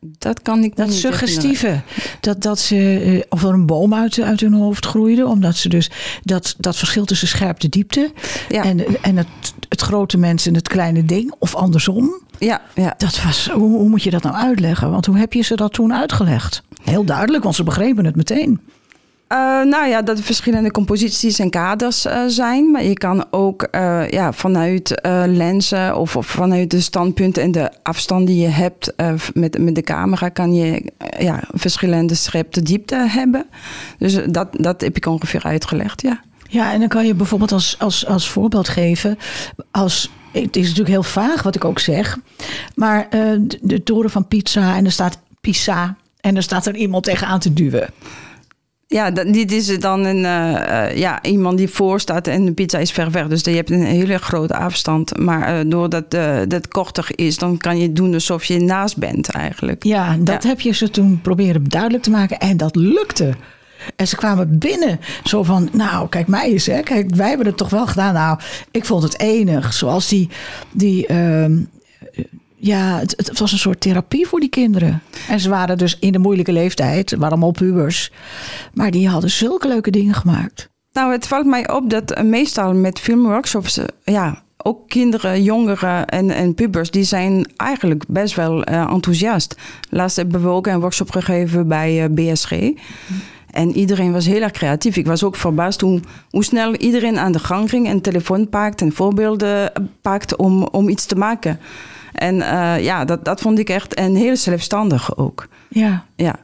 Dat 0.00 0.42
kan 0.42 0.64
ik 0.64 0.76
Dat 0.76 0.86
niet 0.86 0.96
suggestieve. 0.96 1.80
Dat, 2.20 2.42
dat 2.42 2.58
ze, 2.58 3.04
uh, 3.06 3.22
of 3.28 3.42
er 3.42 3.52
een 3.52 3.66
boom 3.66 3.94
uit, 3.94 4.20
uit 4.20 4.40
hun 4.40 4.52
hoofd 4.52 4.86
groeide. 4.86 5.26
Omdat 5.26 5.56
ze 5.56 5.68
dus 5.68 5.90
dat, 6.22 6.54
dat 6.58 6.76
verschil 6.76 7.04
tussen 7.04 7.28
scherpte 7.28 7.68
diepte. 7.68 8.12
Ja. 8.48 8.64
En, 8.64 9.02
en 9.02 9.16
het, 9.16 9.26
het 9.68 9.80
grote 9.80 10.18
mens 10.18 10.46
en 10.46 10.54
het 10.54 10.68
kleine 10.68 11.04
ding. 11.04 11.34
Of 11.38 11.54
andersom. 11.54 12.20
Ja, 12.38 12.62
ja. 12.74 12.94
Dat 12.98 13.22
was, 13.22 13.48
hoe, 13.52 13.70
hoe 13.70 13.88
moet 13.88 14.02
je 14.02 14.10
dat 14.10 14.22
nou 14.22 14.34
uitleggen? 14.34 14.90
Want 14.90 15.06
hoe 15.06 15.18
heb 15.18 15.32
je 15.32 15.42
ze 15.42 15.54
dat 15.54 15.72
toen 15.72 15.94
uitgelegd? 15.94 16.62
Heel 16.82 17.04
duidelijk, 17.04 17.42
want 17.42 17.54
ze 17.54 17.62
begrepen 17.62 18.04
het 18.04 18.16
meteen. 18.16 18.60
Uh, 19.32 19.38
nou 19.62 19.86
ja, 19.88 20.02
dat 20.02 20.18
er 20.18 20.24
verschillende 20.24 20.70
composities 20.70 21.38
en 21.38 21.50
kaders 21.50 22.06
uh, 22.06 22.22
zijn. 22.26 22.70
Maar 22.70 22.84
je 22.84 22.94
kan 22.94 23.26
ook 23.30 23.68
uh, 23.72 24.08
ja, 24.08 24.32
vanuit 24.32 25.00
lenzen 25.26 25.96
of, 25.96 26.16
of, 26.16 26.26
vanuit 26.26 26.70
de 26.70 26.80
standpunten 26.80 27.42
en 27.42 27.52
de 27.52 27.70
afstand 27.82 28.26
die 28.26 28.40
je 28.40 28.48
hebt 28.48 28.92
met, 29.34 29.58
met 29.58 29.74
de 29.74 29.82
camera, 29.82 30.28
kan 30.28 30.54
je 30.54 30.92
ja, 31.18 31.42
verschillende 31.52 32.14
scherpte 32.14 32.62
diepte 32.62 32.96
hebben. 33.08 33.46
Dus 33.98 34.18
dat, 34.26 34.48
dat 34.52 34.80
heb 34.80 34.96
ik 34.96 35.06
ongeveer 35.06 35.42
uitgelegd, 35.42 36.02
ja. 36.02 36.20
Ja, 36.48 36.72
en 36.72 36.78
dan 36.78 36.88
kan 36.88 37.06
je 37.06 37.14
bijvoorbeeld 37.14 37.52
als, 37.52 37.76
als, 37.78 38.06
als 38.06 38.30
voorbeeld 38.30 38.68
geven, 38.68 39.18
als 39.70 40.10
het 40.32 40.56
is 40.56 40.62
natuurlijk 40.62 40.88
heel 40.88 41.02
vaag 41.02 41.42
wat 41.42 41.54
ik 41.54 41.64
ook 41.64 41.78
zeg, 41.78 42.18
maar 42.74 43.10
de, 43.10 43.58
de 43.62 43.82
toren 43.82 44.10
van 44.10 44.28
pizza 44.28 44.76
en 44.76 44.84
er 44.84 44.92
staat 44.92 45.18
pizza 45.40 45.96
en 46.20 46.36
er 46.36 46.42
staat 46.42 46.66
er 46.66 46.76
iemand 46.76 47.04
tegenaan 47.04 47.40
te 47.40 47.52
duwen. 47.52 47.88
Ja, 48.88 49.10
dit 49.10 49.52
is 49.52 49.78
dan 49.78 50.04
een, 50.04 50.16
uh, 50.16 50.96
ja, 50.96 51.22
iemand 51.22 51.58
die 51.58 51.68
voor 51.68 52.00
staat 52.00 52.26
en 52.26 52.44
de 52.44 52.52
pizza 52.52 52.78
is 52.78 52.92
ver 52.92 53.10
weg. 53.10 53.26
Dus 53.26 53.44
je 53.44 53.50
hebt 53.50 53.70
een 53.70 53.84
hele 53.84 54.18
grote 54.18 54.56
afstand. 54.56 55.18
Maar 55.18 55.64
uh, 55.64 55.70
doordat 55.70 56.14
uh, 56.14 56.38
dat 56.48 56.68
korter 56.68 57.08
is, 57.14 57.38
dan 57.38 57.58
kan 57.58 57.78
je 57.78 57.92
doen 57.92 58.14
alsof 58.14 58.44
je 58.44 58.60
naast 58.60 58.96
bent 58.96 59.28
eigenlijk. 59.28 59.84
Ja, 59.84 60.16
dat 60.18 60.42
ja. 60.42 60.48
heb 60.48 60.60
je 60.60 60.72
ze 60.72 60.90
toen 60.90 61.20
proberen 61.20 61.68
duidelijk 61.68 62.02
te 62.02 62.10
maken. 62.10 62.38
En 62.38 62.56
dat 62.56 62.76
lukte. 62.76 63.34
En 63.96 64.08
ze 64.08 64.16
kwamen 64.16 64.58
binnen 64.58 65.00
zo 65.24 65.42
van, 65.42 65.68
nou, 65.72 66.08
kijk 66.08 66.26
mij 66.26 66.50
eens, 66.50 66.66
hè. 66.66 66.82
Kijk, 66.82 67.14
wij 67.14 67.28
hebben 67.28 67.46
het 67.46 67.56
toch 67.56 67.70
wel 67.70 67.86
gedaan. 67.86 68.14
Nou, 68.14 68.38
ik 68.70 68.84
vond 68.84 69.02
het 69.02 69.20
enig. 69.20 69.72
Zoals 69.72 70.08
die, 70.08 70.28
die 70.72 71.08
uh, 71.12 71.46
ja, 72.58 72.98
het, 72.98 73.38
was 73.38 73.52
een 73.52 73.58
soort 73.58 73.80
therapie 73.80 74.26
voor 74.26 74.40
die 74.40 74.48
kinderen. 74.48 75.02
En 75.28 75.40
ze 75.40 75.48
waren 75.48 75.78
dus 75.78 75.98
in 75.98 76.12
de 76.12 76.18
moeilijke 76.18 76.52
leeftijd, 76.52 77.10
waren 77.10 77.28
allemaal 77.28 77.50
pubers. 77.50 78.12
Maar 78.74 78.90
die 78.90 79.08
hadden 79.08 79.30
zulke 79.30 79.68
leuke 79.68 79.90
dingen 79.90 80.14
gemaakt. 80.14 80.68
Nou, 80.92 81.12
het 81.12 81.26
valt 81.26 81.46
mij 81.46 81.70
op 81.70 81.90
dat 81.90 82.10
eh, 82.10 82.24
meestal 82.24 82.74
met 82.74 83.00
filmworkshops, 83.00 83.78
eh, 83.78 83.84
ja, 84.04 84.42
ook 84.56 84.88
kinderen, 84.88 85.42
jongeren 85.42 86.06
en, 86.06 86.30
en 86.30 86.54
pubers, 86.54 86.90
die 86.90 87.04
zijn 87.04 87.52
eigenlijk 87.56 88.04
best 88.08 88.34
wel 88.34 88.64
eh, 88.64 88.92
enthousiast. 88.92 89.56
Laatst 89.90 90.16
hebben 90.16 90.42
we 90.42 90.48
ook 90.48 90.66
een 90.66 90.80
workshop 90.80 91.10
gegeven 91.10 91.68
bij 91.68 92.12
BSG. 92.12 92.52
En 93.50 93.76
iedereen 93.76 94.12
was 94.12 94.26
heel 94.26 94.42
erg 94.42 94.52
creatief. 94.52 94.96
Ik 94.96 95.06
was 95.06 95.24
ook 95.24 95.36
verbaasd 95.36 95.80
hoe, 95.80 96.00
snel 96.30 96.76
iedereen 96.76 97.18
aan 97.18 97.32
de 97.32 97.38
gang 97.38 97.70
ging 97.70 97.88
en 97.88 98.00
telefoon 98.00 98.48
pakt 98.48 98.80
en 98.80 98.92
voorbeelden 98.92 99.72
pakt 100.02 100.36
om, 100.36 100.62
om 100.62 100.88
iets 100.88 101.06
te 101.06 101.16
maken. 101.16 101.58
En 102.16 102.40
eh, 102.42 102.84
ja, 102.84 103.04
dat, 103.04 103.24
dat 103.24 103.40
vond 103.40 103.58
ik 103.58 103.68
echt 103.68 103.98
een 103.98 104.16
heel 104.16 104.36
zelfstandig 104.36 105.16
ook. 105.16 105.46
Ja, 105.68 106.04
Ja, 106.16 106.36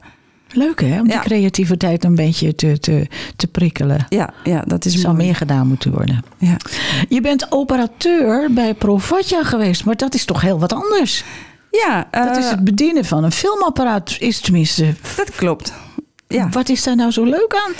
leuk 0.51 0.81
hè, 0.81 0.99
om 0.99 1.07
die 1.07 1.19
creativiteit 1.19 2.03
een 2.03 2.15
beetje 2.15 2.55
te, 2.55 2.79
te, 2.79 3.07
te 3.35 3.47
prikkelen. 3.47 4.05
ja, 4.09 4.33
ja 4.43 4.63
dat 4.67 4.85
is 4.85 4.93
zou 4.93 5.13
mooi. 5.13 5.25
meer 5.25 5.35
gedaan 5.35 5.67
moeten 5.67 5.91
worden. 5.91 6.23
Ja. 6.37 6.57
Je 7.09 7.21
bent 7.21 7.47
operateur 7.51 8.53
bij 8.53 8.73
Provatja 8.73 9.43
geweest, 9.43 9.85
maar 9.85 9.95
dat 9.95 10.13
is 10.13 10.25
toch 10.25 10.41
heel 10.41 10.59
wat 10.59 10.73
anders? 10.73 11.23
Ja, 11.71 12.07
Dat 12.11 12.37
is 12.37 12.43
eh, 12.45 12.49
het 12.51 12.63
bedienen 12.63 13.05
van 13.05 13.23
een 13.23 13.31
filmapparaat, 13.31 14.15
is 14.19 14.39
tenminste. 14.39 14.93
dat 15.15 15.35
klopt. 15.35 15.73
Ja. 16.27 16.49
Wat 16.49 16.69
is 16.69 16.83
daar 16.83 16.95
nou 16.95 17.11
zo 17.11 17.23
leuk 17.23 17.61
aan? 17.65 17.71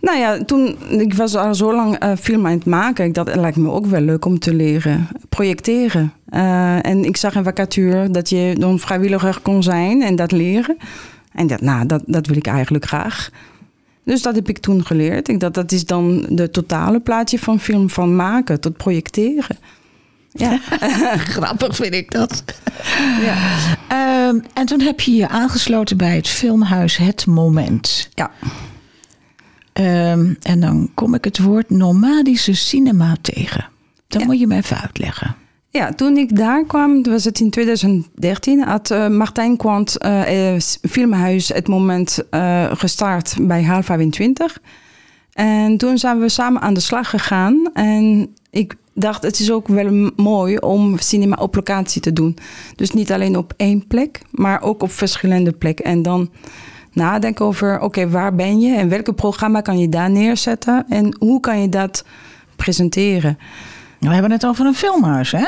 Nou 0.00 0.18
ja, 0.18 0.44
toen 0.44 0.76
ik 0.88 1.14
was 1.14 1.34
al 1.34 1.54
zo 1.54 1.74
lang 1.74 1.96
eh, 1.98 2.12
film 2.20 2.46
aan 2.46 2.52
het 2.52 2.64
maken. 2.64 3.04
Ik 3.04 3.14
dacht, 3.14 3.28
het 3.28 3.36
lijkt 3.40 3.56
me 3.56 3.70
ook 3.70 3.86
wel 3.86 4.00
leuk 4.00 4.24
om 4.24 4.38
te 4.38 4.54
leren 4.54 5.08
projecteren. 5.28 6.12
Eh, 6.26 6.86
en 6.86 7.04
ik 7.04 7.16
zag 7.16 7.34
een 7.34 7.44
vacature 7.44 8.10
dat 8.10 8.28
je 8.28 8.54
dan 8.58 8.78
vrijwilliger 8.78 9.38
kon 9.42 9.62
zijn 9.62 10.02
en 10.02 10.16
dat 10.16 10.32
leren. 10.32 10.76
En 11.32 11.46
dat, 11.46 11.60
nou, 11.60 11.86
dat, 11.86 12.02
dat 12.06 12.26
wil 12.26 12.36
ik 12.36 12.46
eigenlijk 12.46 12.84
graag. 12.86 13.30
Dus 14.04 14.22
dat 14.22 14.34
heb 14.34 14.48
ik 14.48 14.58
toen 14.58 14.84
geleerd. 14.86 15.28
Ik 15.28 15.40
dacht, 15.40 15.54
dat 15.54 15.72
is 15.72 15.84
dan 15.86 16.26
de 16.28 16.50
totale 16.50 17.00
plaatje 17.00 17.38
van 17.38 17.60
film, 17.60 17.90
van 17.90 18.16
maken 18.16 18.60
tot 18.60 18.76
projecteren. 18.76 19.56
Ja, 20.32 20.58
Grappig 21.34 21.76
vind 21.76 21.94
ik 21.94 22.10
dat. 22.10 22.44
ja. 23.26 23.36
Ehm, 23.88 24.38
en 24.54 24.66
toen 24.66 24.80
heb 24.80 25.00
je 25.00 25.14
je 25.14 25.28
aangesloten 25.28 25.96
bij 25.96 26.16
het 26.16 26.28
filmhuis 26.28 26.96
Het 26.96 27.26
Moment. 27.26 28.08
ja. 28.14 28.30
Ehm, 29.72 30.34
en 30.42 30.60
dan 30.60 30.90
kom 30.94 31.14
ik 31.14 31.24
het 31.24 31.38
woord 31.38 31.70
nomadische 31.70 32.54
cinema 32.54 33.16
tegen. 33.20 33.68
Dat 34.08 34.20
Ja. 34.20 34.26
moet 34.26 34.38
je 34.40 34.46
me 34.46 34.56
even 34.56 34.80
uitleggen. 34.80 35.34
Ja, 35.76 35.92
toen 35.92 36.16
ik 36.16 36.36
daar 36.36 36.64
kwam, 36.64 37.02
was 37.02 37.24
het 37.24 37.40
in 37.40 37.50
2013, 37.50 38.62
had 38.62 38.90
eh, 38.90 39.08
Martijn 39.08 39.56
Kwant 39.56 39.98
eh, 39.98 40.54
eh, 40.54 40.60
Filmhuis 40.88 41.48
het 41.48 41.68
moment 41.68 42.24
gestart 42.72 43.36
bij 43.40 43.64
Haal 43.64 43.82
25. 43.82 44.60
En 45.32 45.76
toen 45.76 45.98
zijn 45.98 46.20
we 46.20 46.28
samen 46.28 46.60
aan 46.60 46.74
de 46.74 46.80
slag 46.80 47.10
gegaan. 47.10 47.70
En 47.72 48.34
ik 48.50 48.74
dacht, 48.94 49.22
het 49.22 49.40
is 49.40 49.50
ook 49.50 49.68
wel 49.68 50.10
mooi 50.16 50.56
om 50.56 50.98
cinema 50.98 51.36
op 51.40 51.54
locatie 51.54 52.00
te 52.00 52.12
doen. 52.12 52.36
Dus 52.76 52.90
niet 52.90 53.12
alleen 53.12 53.36
op 53.36 53.52
één 53.56 53.86
plek, 53.86 54.20
maar 54.30 54.62
ook 54.62 54.82
op 54.82 54.90
verschillende 54.90 55.52
plekken. 55.52 55.84
En 55.84 56.02
dan 56.02 56.30
nadenken 56.92 57.44
over, 57.44 57.80
oké, 57.80 58.08
waar 58.08 58.34
ben 58.34 58.60
je? 58.60 58.76
En 58.76 58.88
welke 58.88 59.12
programma 59.12 59.60
kan 59.60 59.78
je 59.78 59.88
daar 59.88 60.10
neerzetten? 60.10 60.84
En 60.88 61.16
hoe 61.18 61.40
kan 61.40 61.60
je 61.60 61.68
dat 61.68 62.04
presenteren? 62.56 63.38
We 63.98 64.12
hebben 64.12 64.30
het 64.30 64.46
over 64.46 64.66
een 64.66 64.74
filmhuis, 64.74 65.32
hè? 65.32 65.46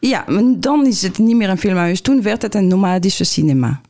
Ja, 0.00 0.24
maar 0.26 0.42
dan 0.56 0.86
is 0.86 1.02
het 1.02 1.18
niet 1.18 1.36
meer 1.36 1.48
een 1.48 1.58
filmhuis. 1.58 2.00
Toen 2.00 2.22
werd 2.22 2.42
het 2.42 2.54
een 2.54 2.66
nomadische 2.66 3.24
cinema. 3.24 3.80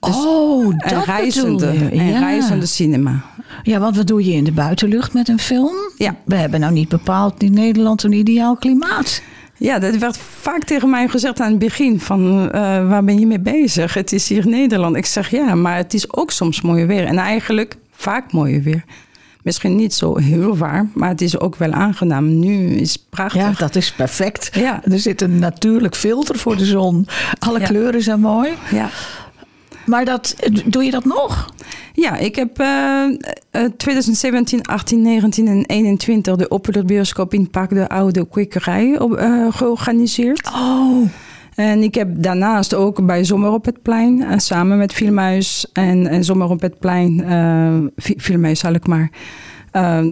oh, 0.00 0.64
Een 0.64 0.78
dat 0.88 1.04
reizende, 1.04 1.66
bedoel 1.66 1.88
je. 1.88 1.92
een 1.98 2.06
ja. 2.06 2.18
reizende 2.18 2.66
cinema. 2.66 3.24
Ja, 3.62 3.78
want 3.78 3.96
wat 3.96 4.06
doe 4.06 4.24
je 4.24 4.32
in 4.32 4.44
de 4.44 4.52
buitenlucht 4.52 5.12
met 5.12 5.28
een 5.28 5.38
film? 5.38 5.74
Ja. 5.96 6.16
We 6.24 6.34
hebben 6.34 6.60
nou 6.60 6.72
niet 6.72 6.88
bepaald 6.88 7.42
in 7.42 7.52
Nederland 7.52 8.02
een 8.02 8.12
ideaal 8.12 8.56
klimaat. 8.56 9.22
Ja, 9.58 9.78
dat 9.78 9.96
werd 9.96 10.16
vaak 10.16 10.64
tegen 10.64 10.90
mij 10.90 11.08
gezegd 11.08 11.40
aan 11.40 11.50
het 11.50 11.58
begin 11.58 12.00
van 12.00 12.50
eh, 12.52 12.60
waar 12.88 13.04
ben 13.04 13.18
je 13.18 13.26
mee 13.26 13.40
bezig? 13.40 13.94
Het 13.94 14.12
is 14.12 14.28
hier 14.28 14.48
Nederland. 14.48 14.96
Ik 14.96 15.06
zeg 15.06 15.30
ja, 15.30 15.54
maar 15.54 15.76
het 15.76 15.94
is 15.94 16.12
ook 16.12 16.30
soms 16.30 16.60
mooi 16.60 16.84
weer. 16.84 17.04
En 17.04 17.18
eigenlijk 17.18 17.76
vaak 17.90 18.32
mooi 18.32 18.60
weer. 18.62 18.84
Misschien 19.44 19.76
niet 19.76 19.94
zo 19.94 20.16
heel 20.16 20.56
waar, 20.56 20.88
maar 20.94 21.08
het 21.08 21.20
is 21.20 21.38
ook 21.40 21.56
wel 21.56 21.72
aangenaam. 21.72 22.38
Nu 22.38 22.66
is 22.74 22.92
het 22.92 23.00
Ja, 23.02 23.06
prachtig. 23.10 23.58
dat 23.58 23.76
is 23.76 23.92
perfect. 23.92 24.48
Ja. 24.52 24.80
Er 24.84 24.98
zit 24.98 25.22
een 25.22 25.38
natuurlijk 25.38 25.96
filter 25.96 26.38
voor 26.38 26.56
de 26.56 26.64
zon. 26.64 27.06
Alle 27.38 27.58
Ja. 27.60 27.66
kleuren 27.66 28.02
zijn 28.02 28.20
mooi. 28.20 28.50
Ja. 28.70 28.88
Maar 29.86 30.04
dat, 30.04 30.36
doe 30.66 30.84
je 30.84 30.90
dat 30.90 31.04
nog? 31.04 31.52
Ja, 31.94 32.16
ik 32.16 32.36
heb 32.36 32.58
eh, 32.58 33.04
eh, 33.50 33.64
2017, 33.76 34.62
18, 34.62 35.02
19 35.02 35.46
en 35.46 35.64
21 35.66 36.36
de 36.36 36.50
Openluchtbioscoop 36.50 37.34
in 37.34 37.50
Park 37.50 37.70
de 37.70 37.88
Oude 37.88 38.28
Kwekerij 38.28 38.98
op, 38.98 39.14
eh, 39.14 39.46
georganiseerd. 39.50 40.50
Oh, 40.54 41.08
En 41.54 41.82
ik 41.82 41.94
heb 41.94 42.08
daarnaast 42.22 42.74
ook 42.74 43.06
bij 43.06 43.24
Zomer 43.24 43.50
op 43.50 43.64
het 43.64 43.82
Plein, 43.82 44.22
eh, 44.22 44.38
samen 44.38 44.78
met 44.78 44.92
Filmhuis 44.92 45.66
en, 45.72 46.06
en 46.06 46.24
Zomer 46.24 46.48
op 46.50 46.60
het 46.60 46.78
Plein, 46.78 47.20
Fi- 47.96 48.14
Filmhuis 48.18 48.62
ik 48.64 48.86
maar, 48.86 49.10
eh, 49.70 50.04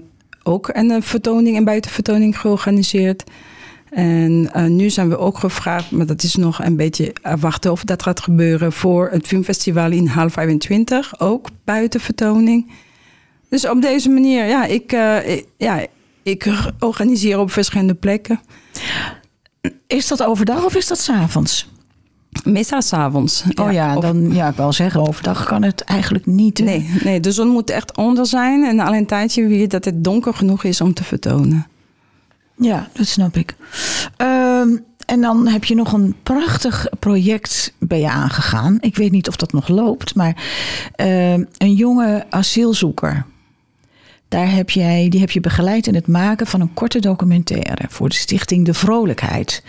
ook 0.43 0.71
een 0.73 1.03
vertoning, 1.03 1.57
een 1.57 1.65
buitenvertoning 1.65 2.39
georganiseerd. 2.41 3.25
En 3.91 4.51
nu 4.77 4.91
zijn 4.91 5.09
we 5.09 5.19
ook 5.19 5.39
gevraagd, 5.39 5.91
maar 5.91 6.07
dat 6.07 6.23
is 6.23 6.37
nog 6.37 6.65
een 6.65 6.77
beetje 6.77 7.13
wachten 7.41 7.73
of 7.73 7.85
dat 7.85 8.03
gaat 8.03 8.21
gebeuren 8.21 8.73
voor 8.73 9.09
het 9.11 9.27
filmfestival 9.27 9.91
in 9.91 10.07
Haal 10.07 10.31
25, 10.31 11.21
ook 11.21 11.49
buitenvertoning. 11.65 12.71
Dus 13.49 13.69
op 13.69 13.83
deze 13.83 14.09
manier, 14.11 14.45
ja, 14.47 14.65
ik, 14.65 14.93
ik- 15.27 15.47
ja, 15.57 15.81
ik 16.23 16.47
organiseer 16.79 17.39
op 17.39 17.51
verschillende 17.51 17.95
plekken. 17.95 18.41
Is 19.87 20.09
dat 20.09 20.23
overdag 20.23 20.65
of 20.65 20.75
is 20.75 20.87
dat 20.87 20.99
's 20.99 21.09
avonds? 21.09 21.71
Meestal 22.45 22.83
s'avonds. 22.83 23.45
oh 23.55 23.73
ja, 23.73 23.97
dan 24.01 24.33
ja, 24.33 24.49
ik 24.49 24.57
wil 24.57 24.73
zeggen, 24.73 25.01
overdag 25.01 25.45
kan 25.45 25.63
het 25.63 25.81
eigenlijk 25.81 26.27
niet. 26.27 26.59
hè? 26.59 26.65
Nee, 26.65 26.91
nee, 27.05 27.21
de 27.21 27.33
zon 27.33 27.49
moet 27.49 27.71
echt 27.71 27.97
onder 27.97 28.27
zijn. 28.27 28.65
En 28.65 28.81
al 28.81 28.95
een 28.95 29.07
tijdje 29.07 29.59
je 29.59 29.67
dat 29.67 29.85
het 29.85 30.05
donker 30.05 30.35
genoeg 30.35 30.65
is 30.65 30.81
om 30.81 30.95
te 30.95 31.05
vertonen. 31.05 31.67
Ja, 32.57 32.89
dat 32.93 33.07
snap 33.07 33.37
ik. 33.37 33.57
Ehm, 34.17 34.77
en 35.07 35.21
dan 35.21 35.49
heb 35.49 35.65
je 35.65 35.75
nog 35.75 35.93
een 35.93 36.15
prachtig 36.23 36.87
project 36.99 37.75
bij 37.79 38.01
je 38.01 38.11
aangegaan. 38.11 38.77
Ik 38.81 38.97
weet 38.97 39.11
niet 39.11 39.29
of 39.29 39.37
dat 39.37 39.53
nog 39.53 39.69
loopt, 39.69 40.15
maar 40.15 40.45
ehm, 40.95 41.45
een 41.59 41.75
jonge 41.75 42.27
asielzoeker. 42.31 43.25
Daar 44.33 44.53
heb 44.53 44.71
jij, 44.71 45.09
die 45.09 45.21
heb 45.21 45.31
je 45.31 45.41
begeleid 45.41 45.87
in 45.87 45.95
het 45.95 46.07
maken 46.07 46.47
van 46.47 46.61
een 46.61 46.75
korte 46.75 47.01
documentaire 47.01 47.85
voor 47.89 48.09
de 48.09 48.15
stichting 48.15 48.65
De 48.65 48.75
Vrolijkheid. 48.75 49.63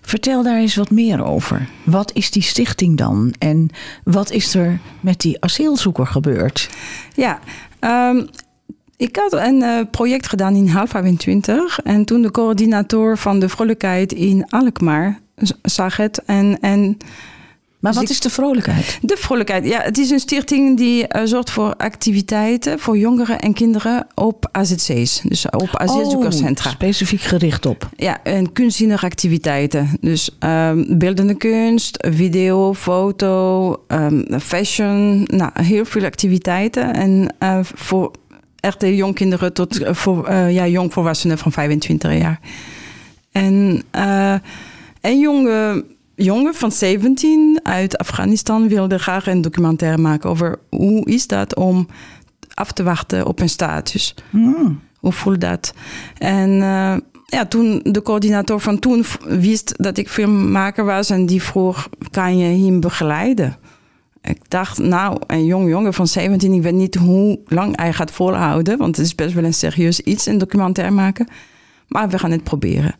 Vertel 0.00 0.42
daar 0.42 0.56
eens 0.56 0.74
wat 0.74 0.90
meer 0.90 1.24
over. 1.24 1.68
Wat 1.84 2.12
is 2.14 2.30
die 2.30 2.42
stichting 2.42 2.96
dan? 2.96 3.34
En 3.38 3.68
wat 4.04 4.30
is 4.30 4.54
er 4.54 4.80
met 5.00 5.20
die 5.20 5.42
asielzoeker 5.42 6.06
gebeurd? 6.06 6.70
Ja, 7.14 7.38
ehm, 7.78 8.26
ik 8.96 9.16
had 9.16 9.32
een 9.32 9.62
eh, 9.62 9.80
project 9.90 10.28
gedaan 10.28 10.54
in 10.54 10.68
Haal 10.68 10.86
25. 10.86 11.80
En 11.80 12.04
toen 12.04 12.22
de 12.22 12.30
coördinator 12.30 13.18
van 13.18 13.38
de 13.38 13.48
vrolijkheid 13.48 14.12
in 14.12 14.46
Alkmaar 14.48 15.18
zag 15.62 15.96
het. 15.96 16.22
En, 16.26 16.60
en 16.60 16.96
Maar 17.82 17.92
Dus 17.92 18.00
wat 18.00 18.10
ik- 18.10 18.16
is 18.16 18.20
de 18.20 18.30
vrolijkheid? 18.30 18.98
de 19.02 19.16
vrolijkheid, 19.18 19.64
ja, 19.66 19.80
het 19.80 19.98
is 19.98 20.10
een 20.10 20.18
stichting 20.20 20.76
die 20.76 21.06
eh, 21.08 21.22
zorgt 21.24 21.50
voor 21.50 21.74
activiteiten 21.76 22.78
voor 22.78 22.98
jongeren 22.98 23.40
en 23.40 23.52
kinderen 23.52 24.06
op 24.14 24.48
AZC's. 24.52 25.20
Dus 25.24 25.50
op 25.50 25.68
asielzoekerscentra. 25.72 26.68
Oh, 26.70 26.74
specifiek 26.76 27.20
gericht 27.20 27.66
op. 27.66 27.88
Ja, 27.96 28.22
en 28.22 28.52
kunstzinnige 28.52 29.04
activiteiten. 29.06 29.88
Dus 30.00 30.36
ehm, 30.38 30.84
beeldende 30.98 31.34
kunst, 31.34 32.06
video, 32.10 32.74
foto, 32.74 33.76
ehm, 33.88 34.38
fashion. 34.38 35.22
Nou, 35.26 35.50
heel 35.62 35.84
veel 35.84 36.04
activiteiten. 36.04 36.94
En 36.94 37.34
eh, 37.38 37.58
voor 37.62 38.10
echte 38.60 38.96
jongkinderen 38.96 39.52
tot 39.52 39.82
eh, 39.82 39.94
voor, 39.94 40.32
ja, 40.32 40.66
jongvolwassenen 40.66 41.38
van 41.38 41.52
25 41.52 42.18
jaar. 42.18 42.40
En 43.32 43.82
een 45.00 45.18
jonge 45.18 45.84
jongen 46.14 46.54
van 46.54 46.72
17 46.72 47.60
uit 47.62 47.98
Afghanistan 47.98 48.68
wilde 48.68 48.98
graag 48.98 49.26
een 49.26 49.40
documentaire 49.40 49.98
maken 49.98 50.30
over 50.30 50.58
hoe 50.70 51.10
is 51.10 51.26
dat 51.26 51.56
om 51.56 51.86
af 52.54 52.72
te 52.72 52.82
wachten 52.82 53.26
op 53.26 53.40
een 53.40 53.48
status. 53.48 54.14
Hmm. 54.30 54.80
Hoe 54.98 55.12
voelt 55.12 55.40
dat? 55.40 55.74
En 56.18 56.50
eh, 56.62 56.96
ja, 57.26 57.46
toen 57.48 57.80
de 57.82 58.02
coördinator 58.02 58.60
van 58.60 58.78
toen 58.78 59.04
wist 59.24 59.74
dat 59.76 59.98
ik 59.98 60.08
filmmaker 60.08 60.84
was 60.84 61.10
en 61.10 61.26
die 61.26 61.42
vroeg, 61.42 61.88
kan 62.10 62.38
je 62.38 62.64
hem 62.64 62.80
begeleiden? 62.80 63.56
Ik 64.22 64.38
dacht, 64.48 64.78
nou, 64.78 65.18
een 65.26 65.44
jong 65.44 65.68
jongen 65.68 65.94
van 65.94 66.06
17, 66.06 66.52
ik 66.52 66.62
weet 66.62 66.74
niet 66.74 66.94
hoe 66.94 67.40
lang 67.46 67.76
hij 67.76 67.92
gaat 67.92 68.10
volhouden, 68.10 68.78
want 68.78 68.96
het 68.96 69.06
is 69.06 69.14
best 69.14 69.34
wel 69.34 69.44
een 69.44 69.54
serieus 69.54 70.00
iets, 70.00 70.26
een 70.26 70.38
documentaire 70.38 70.94
maken. 70.94 71.28
Maar 71.88 72.08
we 72.08 72.18
gaan 72.18 72.30
het 72.30 72.44
proberen. 72.44 72.94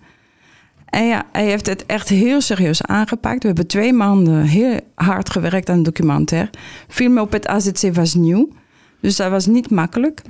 En 0.92 1.06
ja, 1.06 1.24
hij 1.32 1.44
heeft 1.44 1.66
het 1.66 1.86
echt 1.86 2.08
heel 2.08 2.40
serieus 2.40 2.82
aangepakt. 2.82 3.40
We 3.40 3.46
hebben 3.46 3.66
twee 3.66 3.92
maanden 3.92 4.42
heel 4.42 4.80
hard 4.94 5.30
gewerkt 5.30 5.68
aan 5.68 5.74
het 5.74 5.84
documentaire. 5.84 6.50
Filmen 6.88 7.22
op 7.22 7.32
het 7.32 7.46
AZC 7.46 7.94
was 7.94 8.14
nieuw, 8.14 8.48
dus 9.00 9.16
dat 9.16 9.30
was 9.30 9.46
niet 9.46 9.70
makkelijk. 9.70 10.22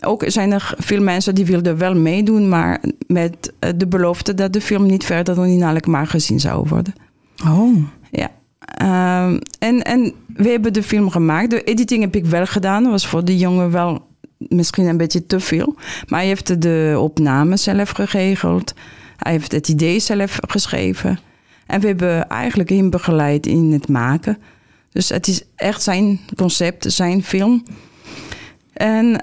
Ook 0.00 0.24
zijn 0.26 0.52
er 0.52 0.74
veel 0.78 1.02
mensen 1.02 1.34
die 1.34 1.46
wilden 1.46 1.78
wel 1.78 1.94
meedoen, 1.94 2.48
maar 2.48 2.80
met 3.06 3.52
eh, 3.58 3.70
de 3.76 3.86
belofte 3.86 4.34
dat 4.34 4.52
de 4.52 4.60
film 4.60 4.86
niet 4.86 5.04
verder 5.04 5.34
dan 5.34 5.46
in 5.46 5.62
Alkmaar 5.62 6.06
gezien 6.06 6.40
zou 6.40 6.68
worden. 6.68 6.94
Oh. 7.46 7.76
Ja. 8.10 8.30
Ehm, 8.60 9.38
en, 9.58 9.82
en 9.82 10.12
we 10.26 10.48
hebben 10.48 10.72
de 10.72 10.82
film 10.82 11.10
gemaakt. 11.10 11.50
De 11.50 11.64
editing 11.64 12.02
heb 12.02 12.14
ik 12.14 12.26
wel 12.26 12.46
gedaan. 12.46 12.82
Dat 12.82 12.92
was 12.92 13.06
voor 13.06 13.24
de 13.24 13.36
jongen 13.36 13.70
wel 13.70 14.06
misschien 14.38 14.86
een 14.86 14.96
beetje 14.96 15.26
te 15.26 15.40
veel. 15.40 15.74
Maar 16.08 16.18
hij 16.18 16.28
heeft 16.28 16.62
de 16.62 16.96
opname 16.98 17.56
zelf 17.56 17.90
geregeld. 17.90 18.74
Hij 19.16 19.32
heeft 19.32 19.52
het 19.52 19.68
idee 19.68 19.98
zelf 20.00 20.38
geschreven. 20.48 21.18
En 21.66 21.80
we 21.80 21.86
hebben 21.86 22.28
eigenlijk 22.28 22.68
hem 22.68 22.90
begeleid 22.90 23.46
in 23.46 23.72
het 23.72 23.88
maken. 23.88 24.38
Dus 24.92 25.08
het 25.08 25.26
is 25.26 25.42
echt 25.56 25.82
zijn 25.82 26.20
concept, 26.36 26.92
zijn 26.92 27.24
film. 27.24 27.62
En 28.72 29.06
uh, 29.06 29.18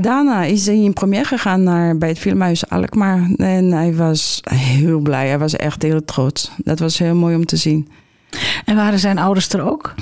daarna 0.00 0.42
is 0.44 0.66
hij 0.66 0.76
in 0.78 0.92
première 0.92 1.24
gegaan 1.24 1.62
naar, 1.62 1.98
bij 1.98 2.08
het 2.08 2.18
filmhuis 2.18 2.68
Alkmaar. 2.68 3.30
En 3.36 3.72
hij 3.72 3.94
was 3.94 4.40
heel 4.50 4.98
blij. 4.98 5.28
Hij 5.28 5.38
was 5.38 5.56
echt 5.56 5.82
heel 5.82 6.04
trots. 6.04 6.50
Dat 6.56 6.78
was 6.78 6.98
heel 6.98 7.14
mooi 7.14 7.36
om 7.36 7.46
te 7.46 7.56
zien. 7.56 7.88
En 8.64 8.76
waren 8.76 8.98
zijn 8.98 9.18
ouders 9.18 9.48
er 9.48 9.70
ook? 9.70 9.94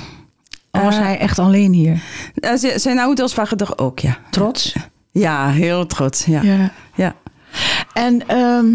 Of 0.71 0.81
was 0.81 0.95
Uh, 0.95 1.01
hij 1.01 1.17
echt 1.17 1.39
alleen 1.39 1.73
hier? 1.73 2.01
Uh, 2.35 2.53
z- 2.55 2.75
zijn 2.75 2.99
ouders 2.99 3.33
waren 3.35 3.57
er 3.57 3.77
ook, 3.77 3.99
ja. 3.99 4.17
Trots? 4.29 4.75
Ja, 5.11 5.49
heel 5.49 5.85
trots. 5.85 6.25
Ja. 6.25 6.41
ja. 6.41 6.71
Ja. 6.95 7.15
En, 7.93 8.27
ehm, 8.27 8.65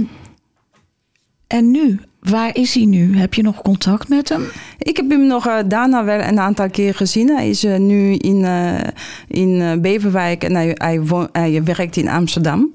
en 1.48 1.70
nu? 1.70 2.00
Waar 2.20 2.56
is 2.56 2.74
hij 2.74 2.84
nu? 2.84 3.18
Heb 3.18 3.34
je 3.34 3.42
nog 3.42 3.62
contact 3.62 4.08
met 4.08 4.28
hem? 4.28 4.44
Ik 4.78 4.96
heb 4.96 5.10
hem 5.10 5.26
nog 5.26 5.46
uh, 5.46 5.58
daarna 5.66 6.04
wel 6.04 6.20
een 6.20 6.38
aantal 6.38 6.70
keer 6.70 6.94
gezien. 6.94 7.28
Hij 7.28 7.48
is 7.48 7.64
uh, 7.64 7.76
nu 7.76 8.14
in, 8.14 8.40
uh, 8.40 8.78
in 9.28 9.80
Beverwijk 9.80 10.44
en 10.44 10.54
hij, 10.54 10.74
hij, 10.74 11.00
hij, 11.32 11.62
werkt 11.62 11.96
in 11.96 12.08
Amsterdam. 12.08 12.74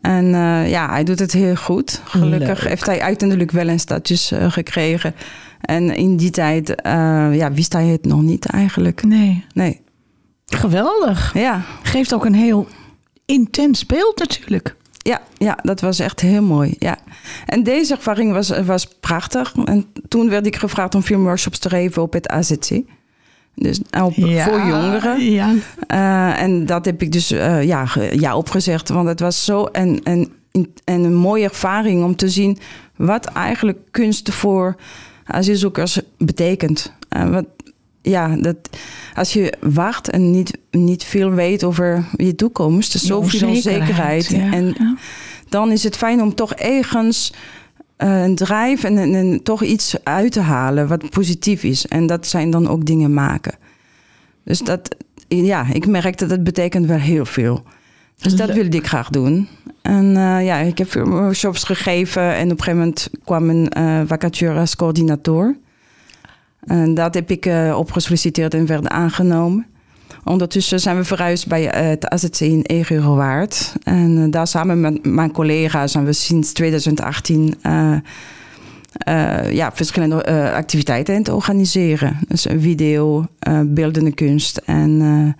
En 0.00 0.26
ja, 0.68 0.90
hij 0.90 1.04
doet 1.04 1.18
het 1.18 1.32
heel 1.32 1.56
goed. 1.56 2.00
Gelukkig 2.04 2.60
Leuk. 2.60 2.68
heeft 2.68 2.86
hij 2.86 3.00
uiteindelijk 3.00 3.50
wel 3.50 3.68
een 3.68 3.80
status 3.80 4.32
gekregen. 4.48 5.14
En 5.60 5.96
in 5.96 6.16
die 6.16 6.30
tijd 6.30 6.74
ja, 7.32 7.52
wist 7.52 7.72
hij 7.72 7.86
het 7.86 8.04
nog 8.04 8.22
niet 8.22 8.46
eigenlijk. 8.46 9.02
Nee. 9.02 9.44
Nee. 9.54 9.80
Geweldig. 10.46 11.34
Ja. 11.34 11.64
Geeft 11.82 12.14
ook 12.14 12.24
een 12.24 12.34
heel 12.34 12.66
intens 13.26 13.86
beeld 13.86 14.18
natuurlijk. 14.18 14.76
Ja, 15.08 15.20
ja, 15.36 15.58
dat 15.62 15.80
was 15.80 15.98
echt 15.98 16.20
heel 16.20 16.42
mooi. 16.42 16.74
Ja. 16.78 16.98
En 17.46 17.62
deze 17.62 17.94
ervaring 17.94 18.32
was, 18.32 18.48
was 18.60 18.88
prachtig. 19.00 19.54
En 19.64 19.86
toen 20.08 20.28
werd 20.28 20.46
ik 20.46 20.56
gevraagd 20.56 20.94
om 20.94 21.02
filmworkshops 21.02 21.58
te 21.58 21.68
geven 21.68 22.02
op 22.02 22.12
het 22.12 22.28
AZC. 22.28 22.80
Dus 23.54 23.80
op, 24.00 24.12
ja, 24.14 24.44
voor 24.44 24.58
jongeren. 24.58 25.30
Ja. 25.30 25.54
Uh, 25.92 26.42
en 26.42 26.66
dat 26.66 26.84
heb 26.84 27.02
ik 27.02 27.12
dus 27.12 27.32
uh, 27.32 27.62
ja, 27.62 27.86
ja 28.12 28.36
opgezegd. 28.36 28.88
Want 28.88 29.08
het 29.08 29.20
was 29.20 29.44
zo 29.44 29.68
een, 29.72 30.00
een, 30.02 30.32
een, 30.52 30.72
een 30.84 31.14
mooie 31.14 31.44
ervaring 31.44 32.04
om 32.04 32.16
te 32.16 32.28
zien 32.28 32.58
wat 32.96 33.24
eigenlijk 33.24 33.78
kunst 33.90 34.32
voor 34.32 34.76
asielzoekers 35.24 36.00
betekent. 36.18 36.92
Uh, 37.16 37.30
wat, 37.30 37.44
ja, 38.08 38.36
dat 38.36 38.56
als 39.14 39.32
je 39.32 39.52
wacht 39.60 40.10
en 40.10 40.30
niet, 40.30 40.58
niet 40.70 41.04
veel 41.04 41.30
weet 41.30 41.64
over 41.64 42.04
je 42.16 42.34
toekomst, 42.34 42.94
is 42.94 43.02
zoveel 43.02 43.48
onzekerheid. 43.48 44.26
Ja, 44.26 44.52
en 44.52 44.74
ja. 44.78 44.96
dan 45.48 45.72
is 45.72 45.82
het 45.84 45.96
fijn 45.96 46.22
om 46.22 46.34
toch 46.34 46.52
ergens 46.54 47.32
uh, 47.98 48.22
een 48.22 48.34
drijf 48.34 48.84
en, 48.84 48.98
en, 48.98 49.14
en, 49.14 49.42
toch 49.42 49.62
iets 49.62 49.96
uit 50.02 50.32
te 50.32 50.40
halen 50.40 50.88
wat 50.88 51.10
positief 51.10 51.62
is. 51.62 51.86
En 51.86 52.06
dat 52.06 52.26
zijn 52.26 52.50
dan 52.50 52.68
ook 52.68 52.86
dingen 52.86 53.14
maken. 53.14 53.54
Dus 54.44 54.58
dat, 54.58 54.96
ja, 55.28 55.66
ik 55.72 55.86
merk 55.86 56.18
dat 56.18 56.30
het 56.30 56.44
betekent 56.44 56.86
wel 56.86 56.98
heel 56.98 57.26
veel. 57.26 57.62
Dus 58.18 58.36
dat 58.36 58.50
wilde 58.50 58.76
ik 58.76 58.86
graag 58.86 59.10
doen. 59.10 59.48
En 59.82 60.04
uh, 60.04 60.44
ja, 60.44 60.56
ik 60.56 60.78
heb 60.78 60.92
workshops 60.92 61.64
gegeven 61.64 62.34
en 62.34 62.44
op 62.44 62.50
een 62.50 62.64
gegeven 62.64 62.78
moment 62.78 63.10
kwam 63.24 63.50
een 63.50 63.72
uh, 63.78 64.00
vacature 64.06 64.58
als 64.58 64.76
coördinator. 64.76 65.56
En 66.68 66.94
dat 66.94 67.14
heb 67.14 67.30
ik 67.30 67.46
uh, 67.46 67.76
op 67.78 67.92
gesolliciteerd 67.92 68.54
en 68.54 68.66
werd 68.66 68.88
aangenomen. 68.88 69.66
Ondertussen 70.24 70.80
zijn 70.80 70.96
we 70.96 71.04
verhuisd 71.04 71.46
bij 71.46 71.64
uh, 71.64 71.88
het 71.88 72.08
AZC 72.08 72.40
in 72.40 72.62
Egerowaard. 72.62 73.74
En 73.82 74.16
uh, 74.16 74.30
daar 74.30 74.46
samen 74.46 74.80
met 74.80 75.06
mijn 75.06 75.32
collega's 75.32 75.92
zijn 75.92 76.04
we 76.04 76.12
sinds 76.12 76.52
2018 76.52 77.54
ja, 79.50 79.70
verschillende 79.74 80.52
activiteiten 80.54 81.14
aan 81.14 81.20
het 81.20 81.30
organiseren. 81.30 82.18
Dus 82.28 82.46
video, 82.58 83.26
beeldende 83.64 84.12
kunst 84.14 84.56
en, 84.56 85.36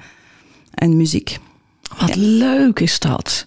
en 0.75 0.97
muziek. 0.97 1.39
Wat 1.99 2.15
ja. 2.15 2.21
leuk 2.21 2.81
is 2.81 2.99
dat. 2.99 3.45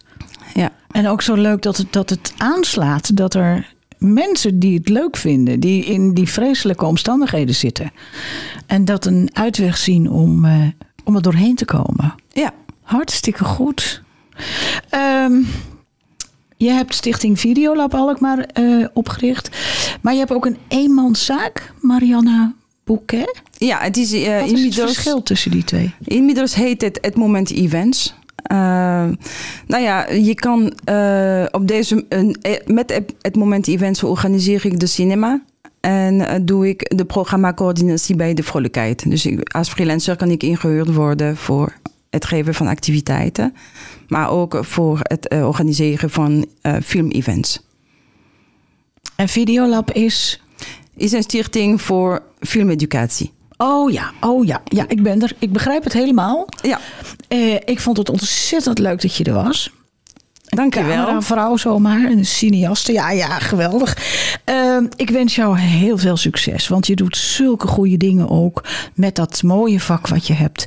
Ja. 0.54 0.72
En 0.92 1.08
ook 1.08 1.22
zo 1.22 1.34
leuk 1.34 1.62
dat 1.62 1.78
het, 1.78 1.94
dat 1.94 2.10
het 2.10 2.34
aanslaat 2.38 3.18
dat 3.18 3.34
er 3.34 3.74
mensen 4.04 4.60
die 4.60 4.78
het 4.78 4.90
leuk 4.90 5.18
vinden, 5.18 5.60
die 5.60 5.86
in 5.86 6.14
die 6.14 6.30
vreselijke 6.30 6.86
omstandigheden 6.86 7.56
zitten. 7.56 7.92
En 8.66 8.86
dat 8.86 9.06
een 9.06 9.30
uitweg 9.34 9.78
zien 9.78 10.10
om, 10.10 10.46
uh, 10.46 10.68
om 11.04 11.16
er 11.16 11.22
doorheen 11.22 11.56
te 11.56 11.66
komen. 11.66 12.16
Ja. 12.34 12.54
Hartstikke 12.82 13.44
goed. 13.44 14.02
Um, 15.26 15.48
je 16.58 16.70
hebt 16.70 16.96
Stichting 16.96 17.40
Videolab 17.40 17.94
Alkmaar 17.94 18.50
uh, 18.60 18.88
opgericht. 18.94 19.50
Maar 20.02 20.14
je 20.14 20.20
hebt 20.20 20.32
ook 20.32 20.46
een 20.46 20.58
eenmanszaak, 20.68 21.74
Marianne 21.80 22.54
Bouquet. 22.84 23.42
Ja, 23.58 23.80
het 23.80 23.98
is 23.98 24.14
uh, 24.14 24.40
Wat 24.40 24.52
is 24.52 24.64
het 24.64 24.74
verschil 24.74 25.24
tussen 25.24 25.52
die 25.52 25.64
twee? 25.64 25.94
Inmiddels 26.04 26.56
heet 26.56 26.82
het 26.82 26.98
het 27.02 27.16
Moment 27.16 27.52
Events. 27.52 28.16
Uh, 28.52 28.58
nou 29.68 29.84
ja, 29.84 30.10
je 30.10 30.36
kan 30.36 30.74
uh, 30.90 31.46
op 31.52 31.68
deze, 31.68 32.06
uh, 32.10 32.34
met 32.66 33.02
het 33.22 33.36
moment 33.36 33.68
events 33.68 34.04
organiseer 34.04 34.66
ik 34.66 34.80
de 34.80 34.86
cinema. 34.86 35.42
En 35.80 36.46
doe 36.46 36.70
ik 36.70 36.98
de 36.98 37.06
programmacoördinatie 37.06 38.16
bij 38.16 38.34
de 38.34 38.44
vrolijkheid. 38.44 39.10
Dus 39.10 39.26
ik, 39.26 39.54
als 39.54 39.70
freelancer 39.70 40.16
kan 40.16 40.30
ik 40.30 40.44
ingehuurd 40.44 40.94
worden 40.94 41.38
voor 41.38 41.74
het 42.10 42.26
geven 42.26 42.54
van 42.54 42.68
activiteiten. 42.68 43.54
Maar 44.08 44.30
ook 44.30 44.58
voor 44.62 45.00
het 45.02 45.30
organiseren 45.30 46.10
van 46.10 46.46
filmevents. 46.84 47.66
En 49.16 49.28
Videolab 49.28 49.92
is? 49.92 50.44
Is 50.96 51.12
een 51.12 51.24
stichting 51.24 51.82
voor 51.82 52.24
filmeducatie. 52.40 53.32
Oh 53.62 53.92
ja, 53.92 54.12
oh 54.20 54.46
ja, 54.46 54.62
ja, 54.64 54.86
ik 54.88 55.04
ben 55.04 55.22
er. 55.22 55.32
Ik 55.40 55.52
begrijp 55.52 55.84
het 55.84 55.94
helemaal. 55.94 56.48
Ja. 56.62 56.80
Uh, 57.30 57.54
ik 57.54 57.80
vond 57.80 57.98
het 57.98 58.10
ontzettend 58.10 58.80
leuk 58.80 59.02
dat 59.02 59.16
je 59.16 59.24
er 59.24 59.34
was. 59.34 59.72
Dank 60.46 60.74
je 60.74 60.84
wel. 60.84 61.08
Een 61.08 61.22
vrouw 61.22 61.58
zomaar, 61.58 62.04
een 62.04 62.26
cineaste. 62.26 62.92
Ja, 62.92 63.12
ja, 63.12 63.40
geweldig. 63.40 63.98
Uh, 64.46 64.78
ik 64.96 65.10
wens 65.10 65.36
jou 65.36 65.58
heel 65.58 65.98
veel 65.98 66.18
succes, 66.18 66.68
want 66.68 66.88
je 66.88 66.96
doet 66.96 67.18
zulke 67.18 67.68
goede 67.68 67.98
dingen 67.98 68.30
ook 68.30 68.64
met 68.94 69.16
dat 69.16 69.44
mooie 69.44 69.80
vak 69.80 70.08
wat 70.08 70.28
je 70.28 70.34
hebt. 70.34 70.66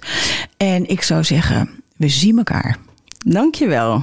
En 0.57 0.89
ik 0.89 1.03
zou 1.03 1.25
zeggen, 1.25 1.71
we 1.97 2.09
zien 2.09 2.39
elkaar. 2.39 2.77
Dank 3.25 3.55
je 3.55 3.67
wel. 3.67 4.03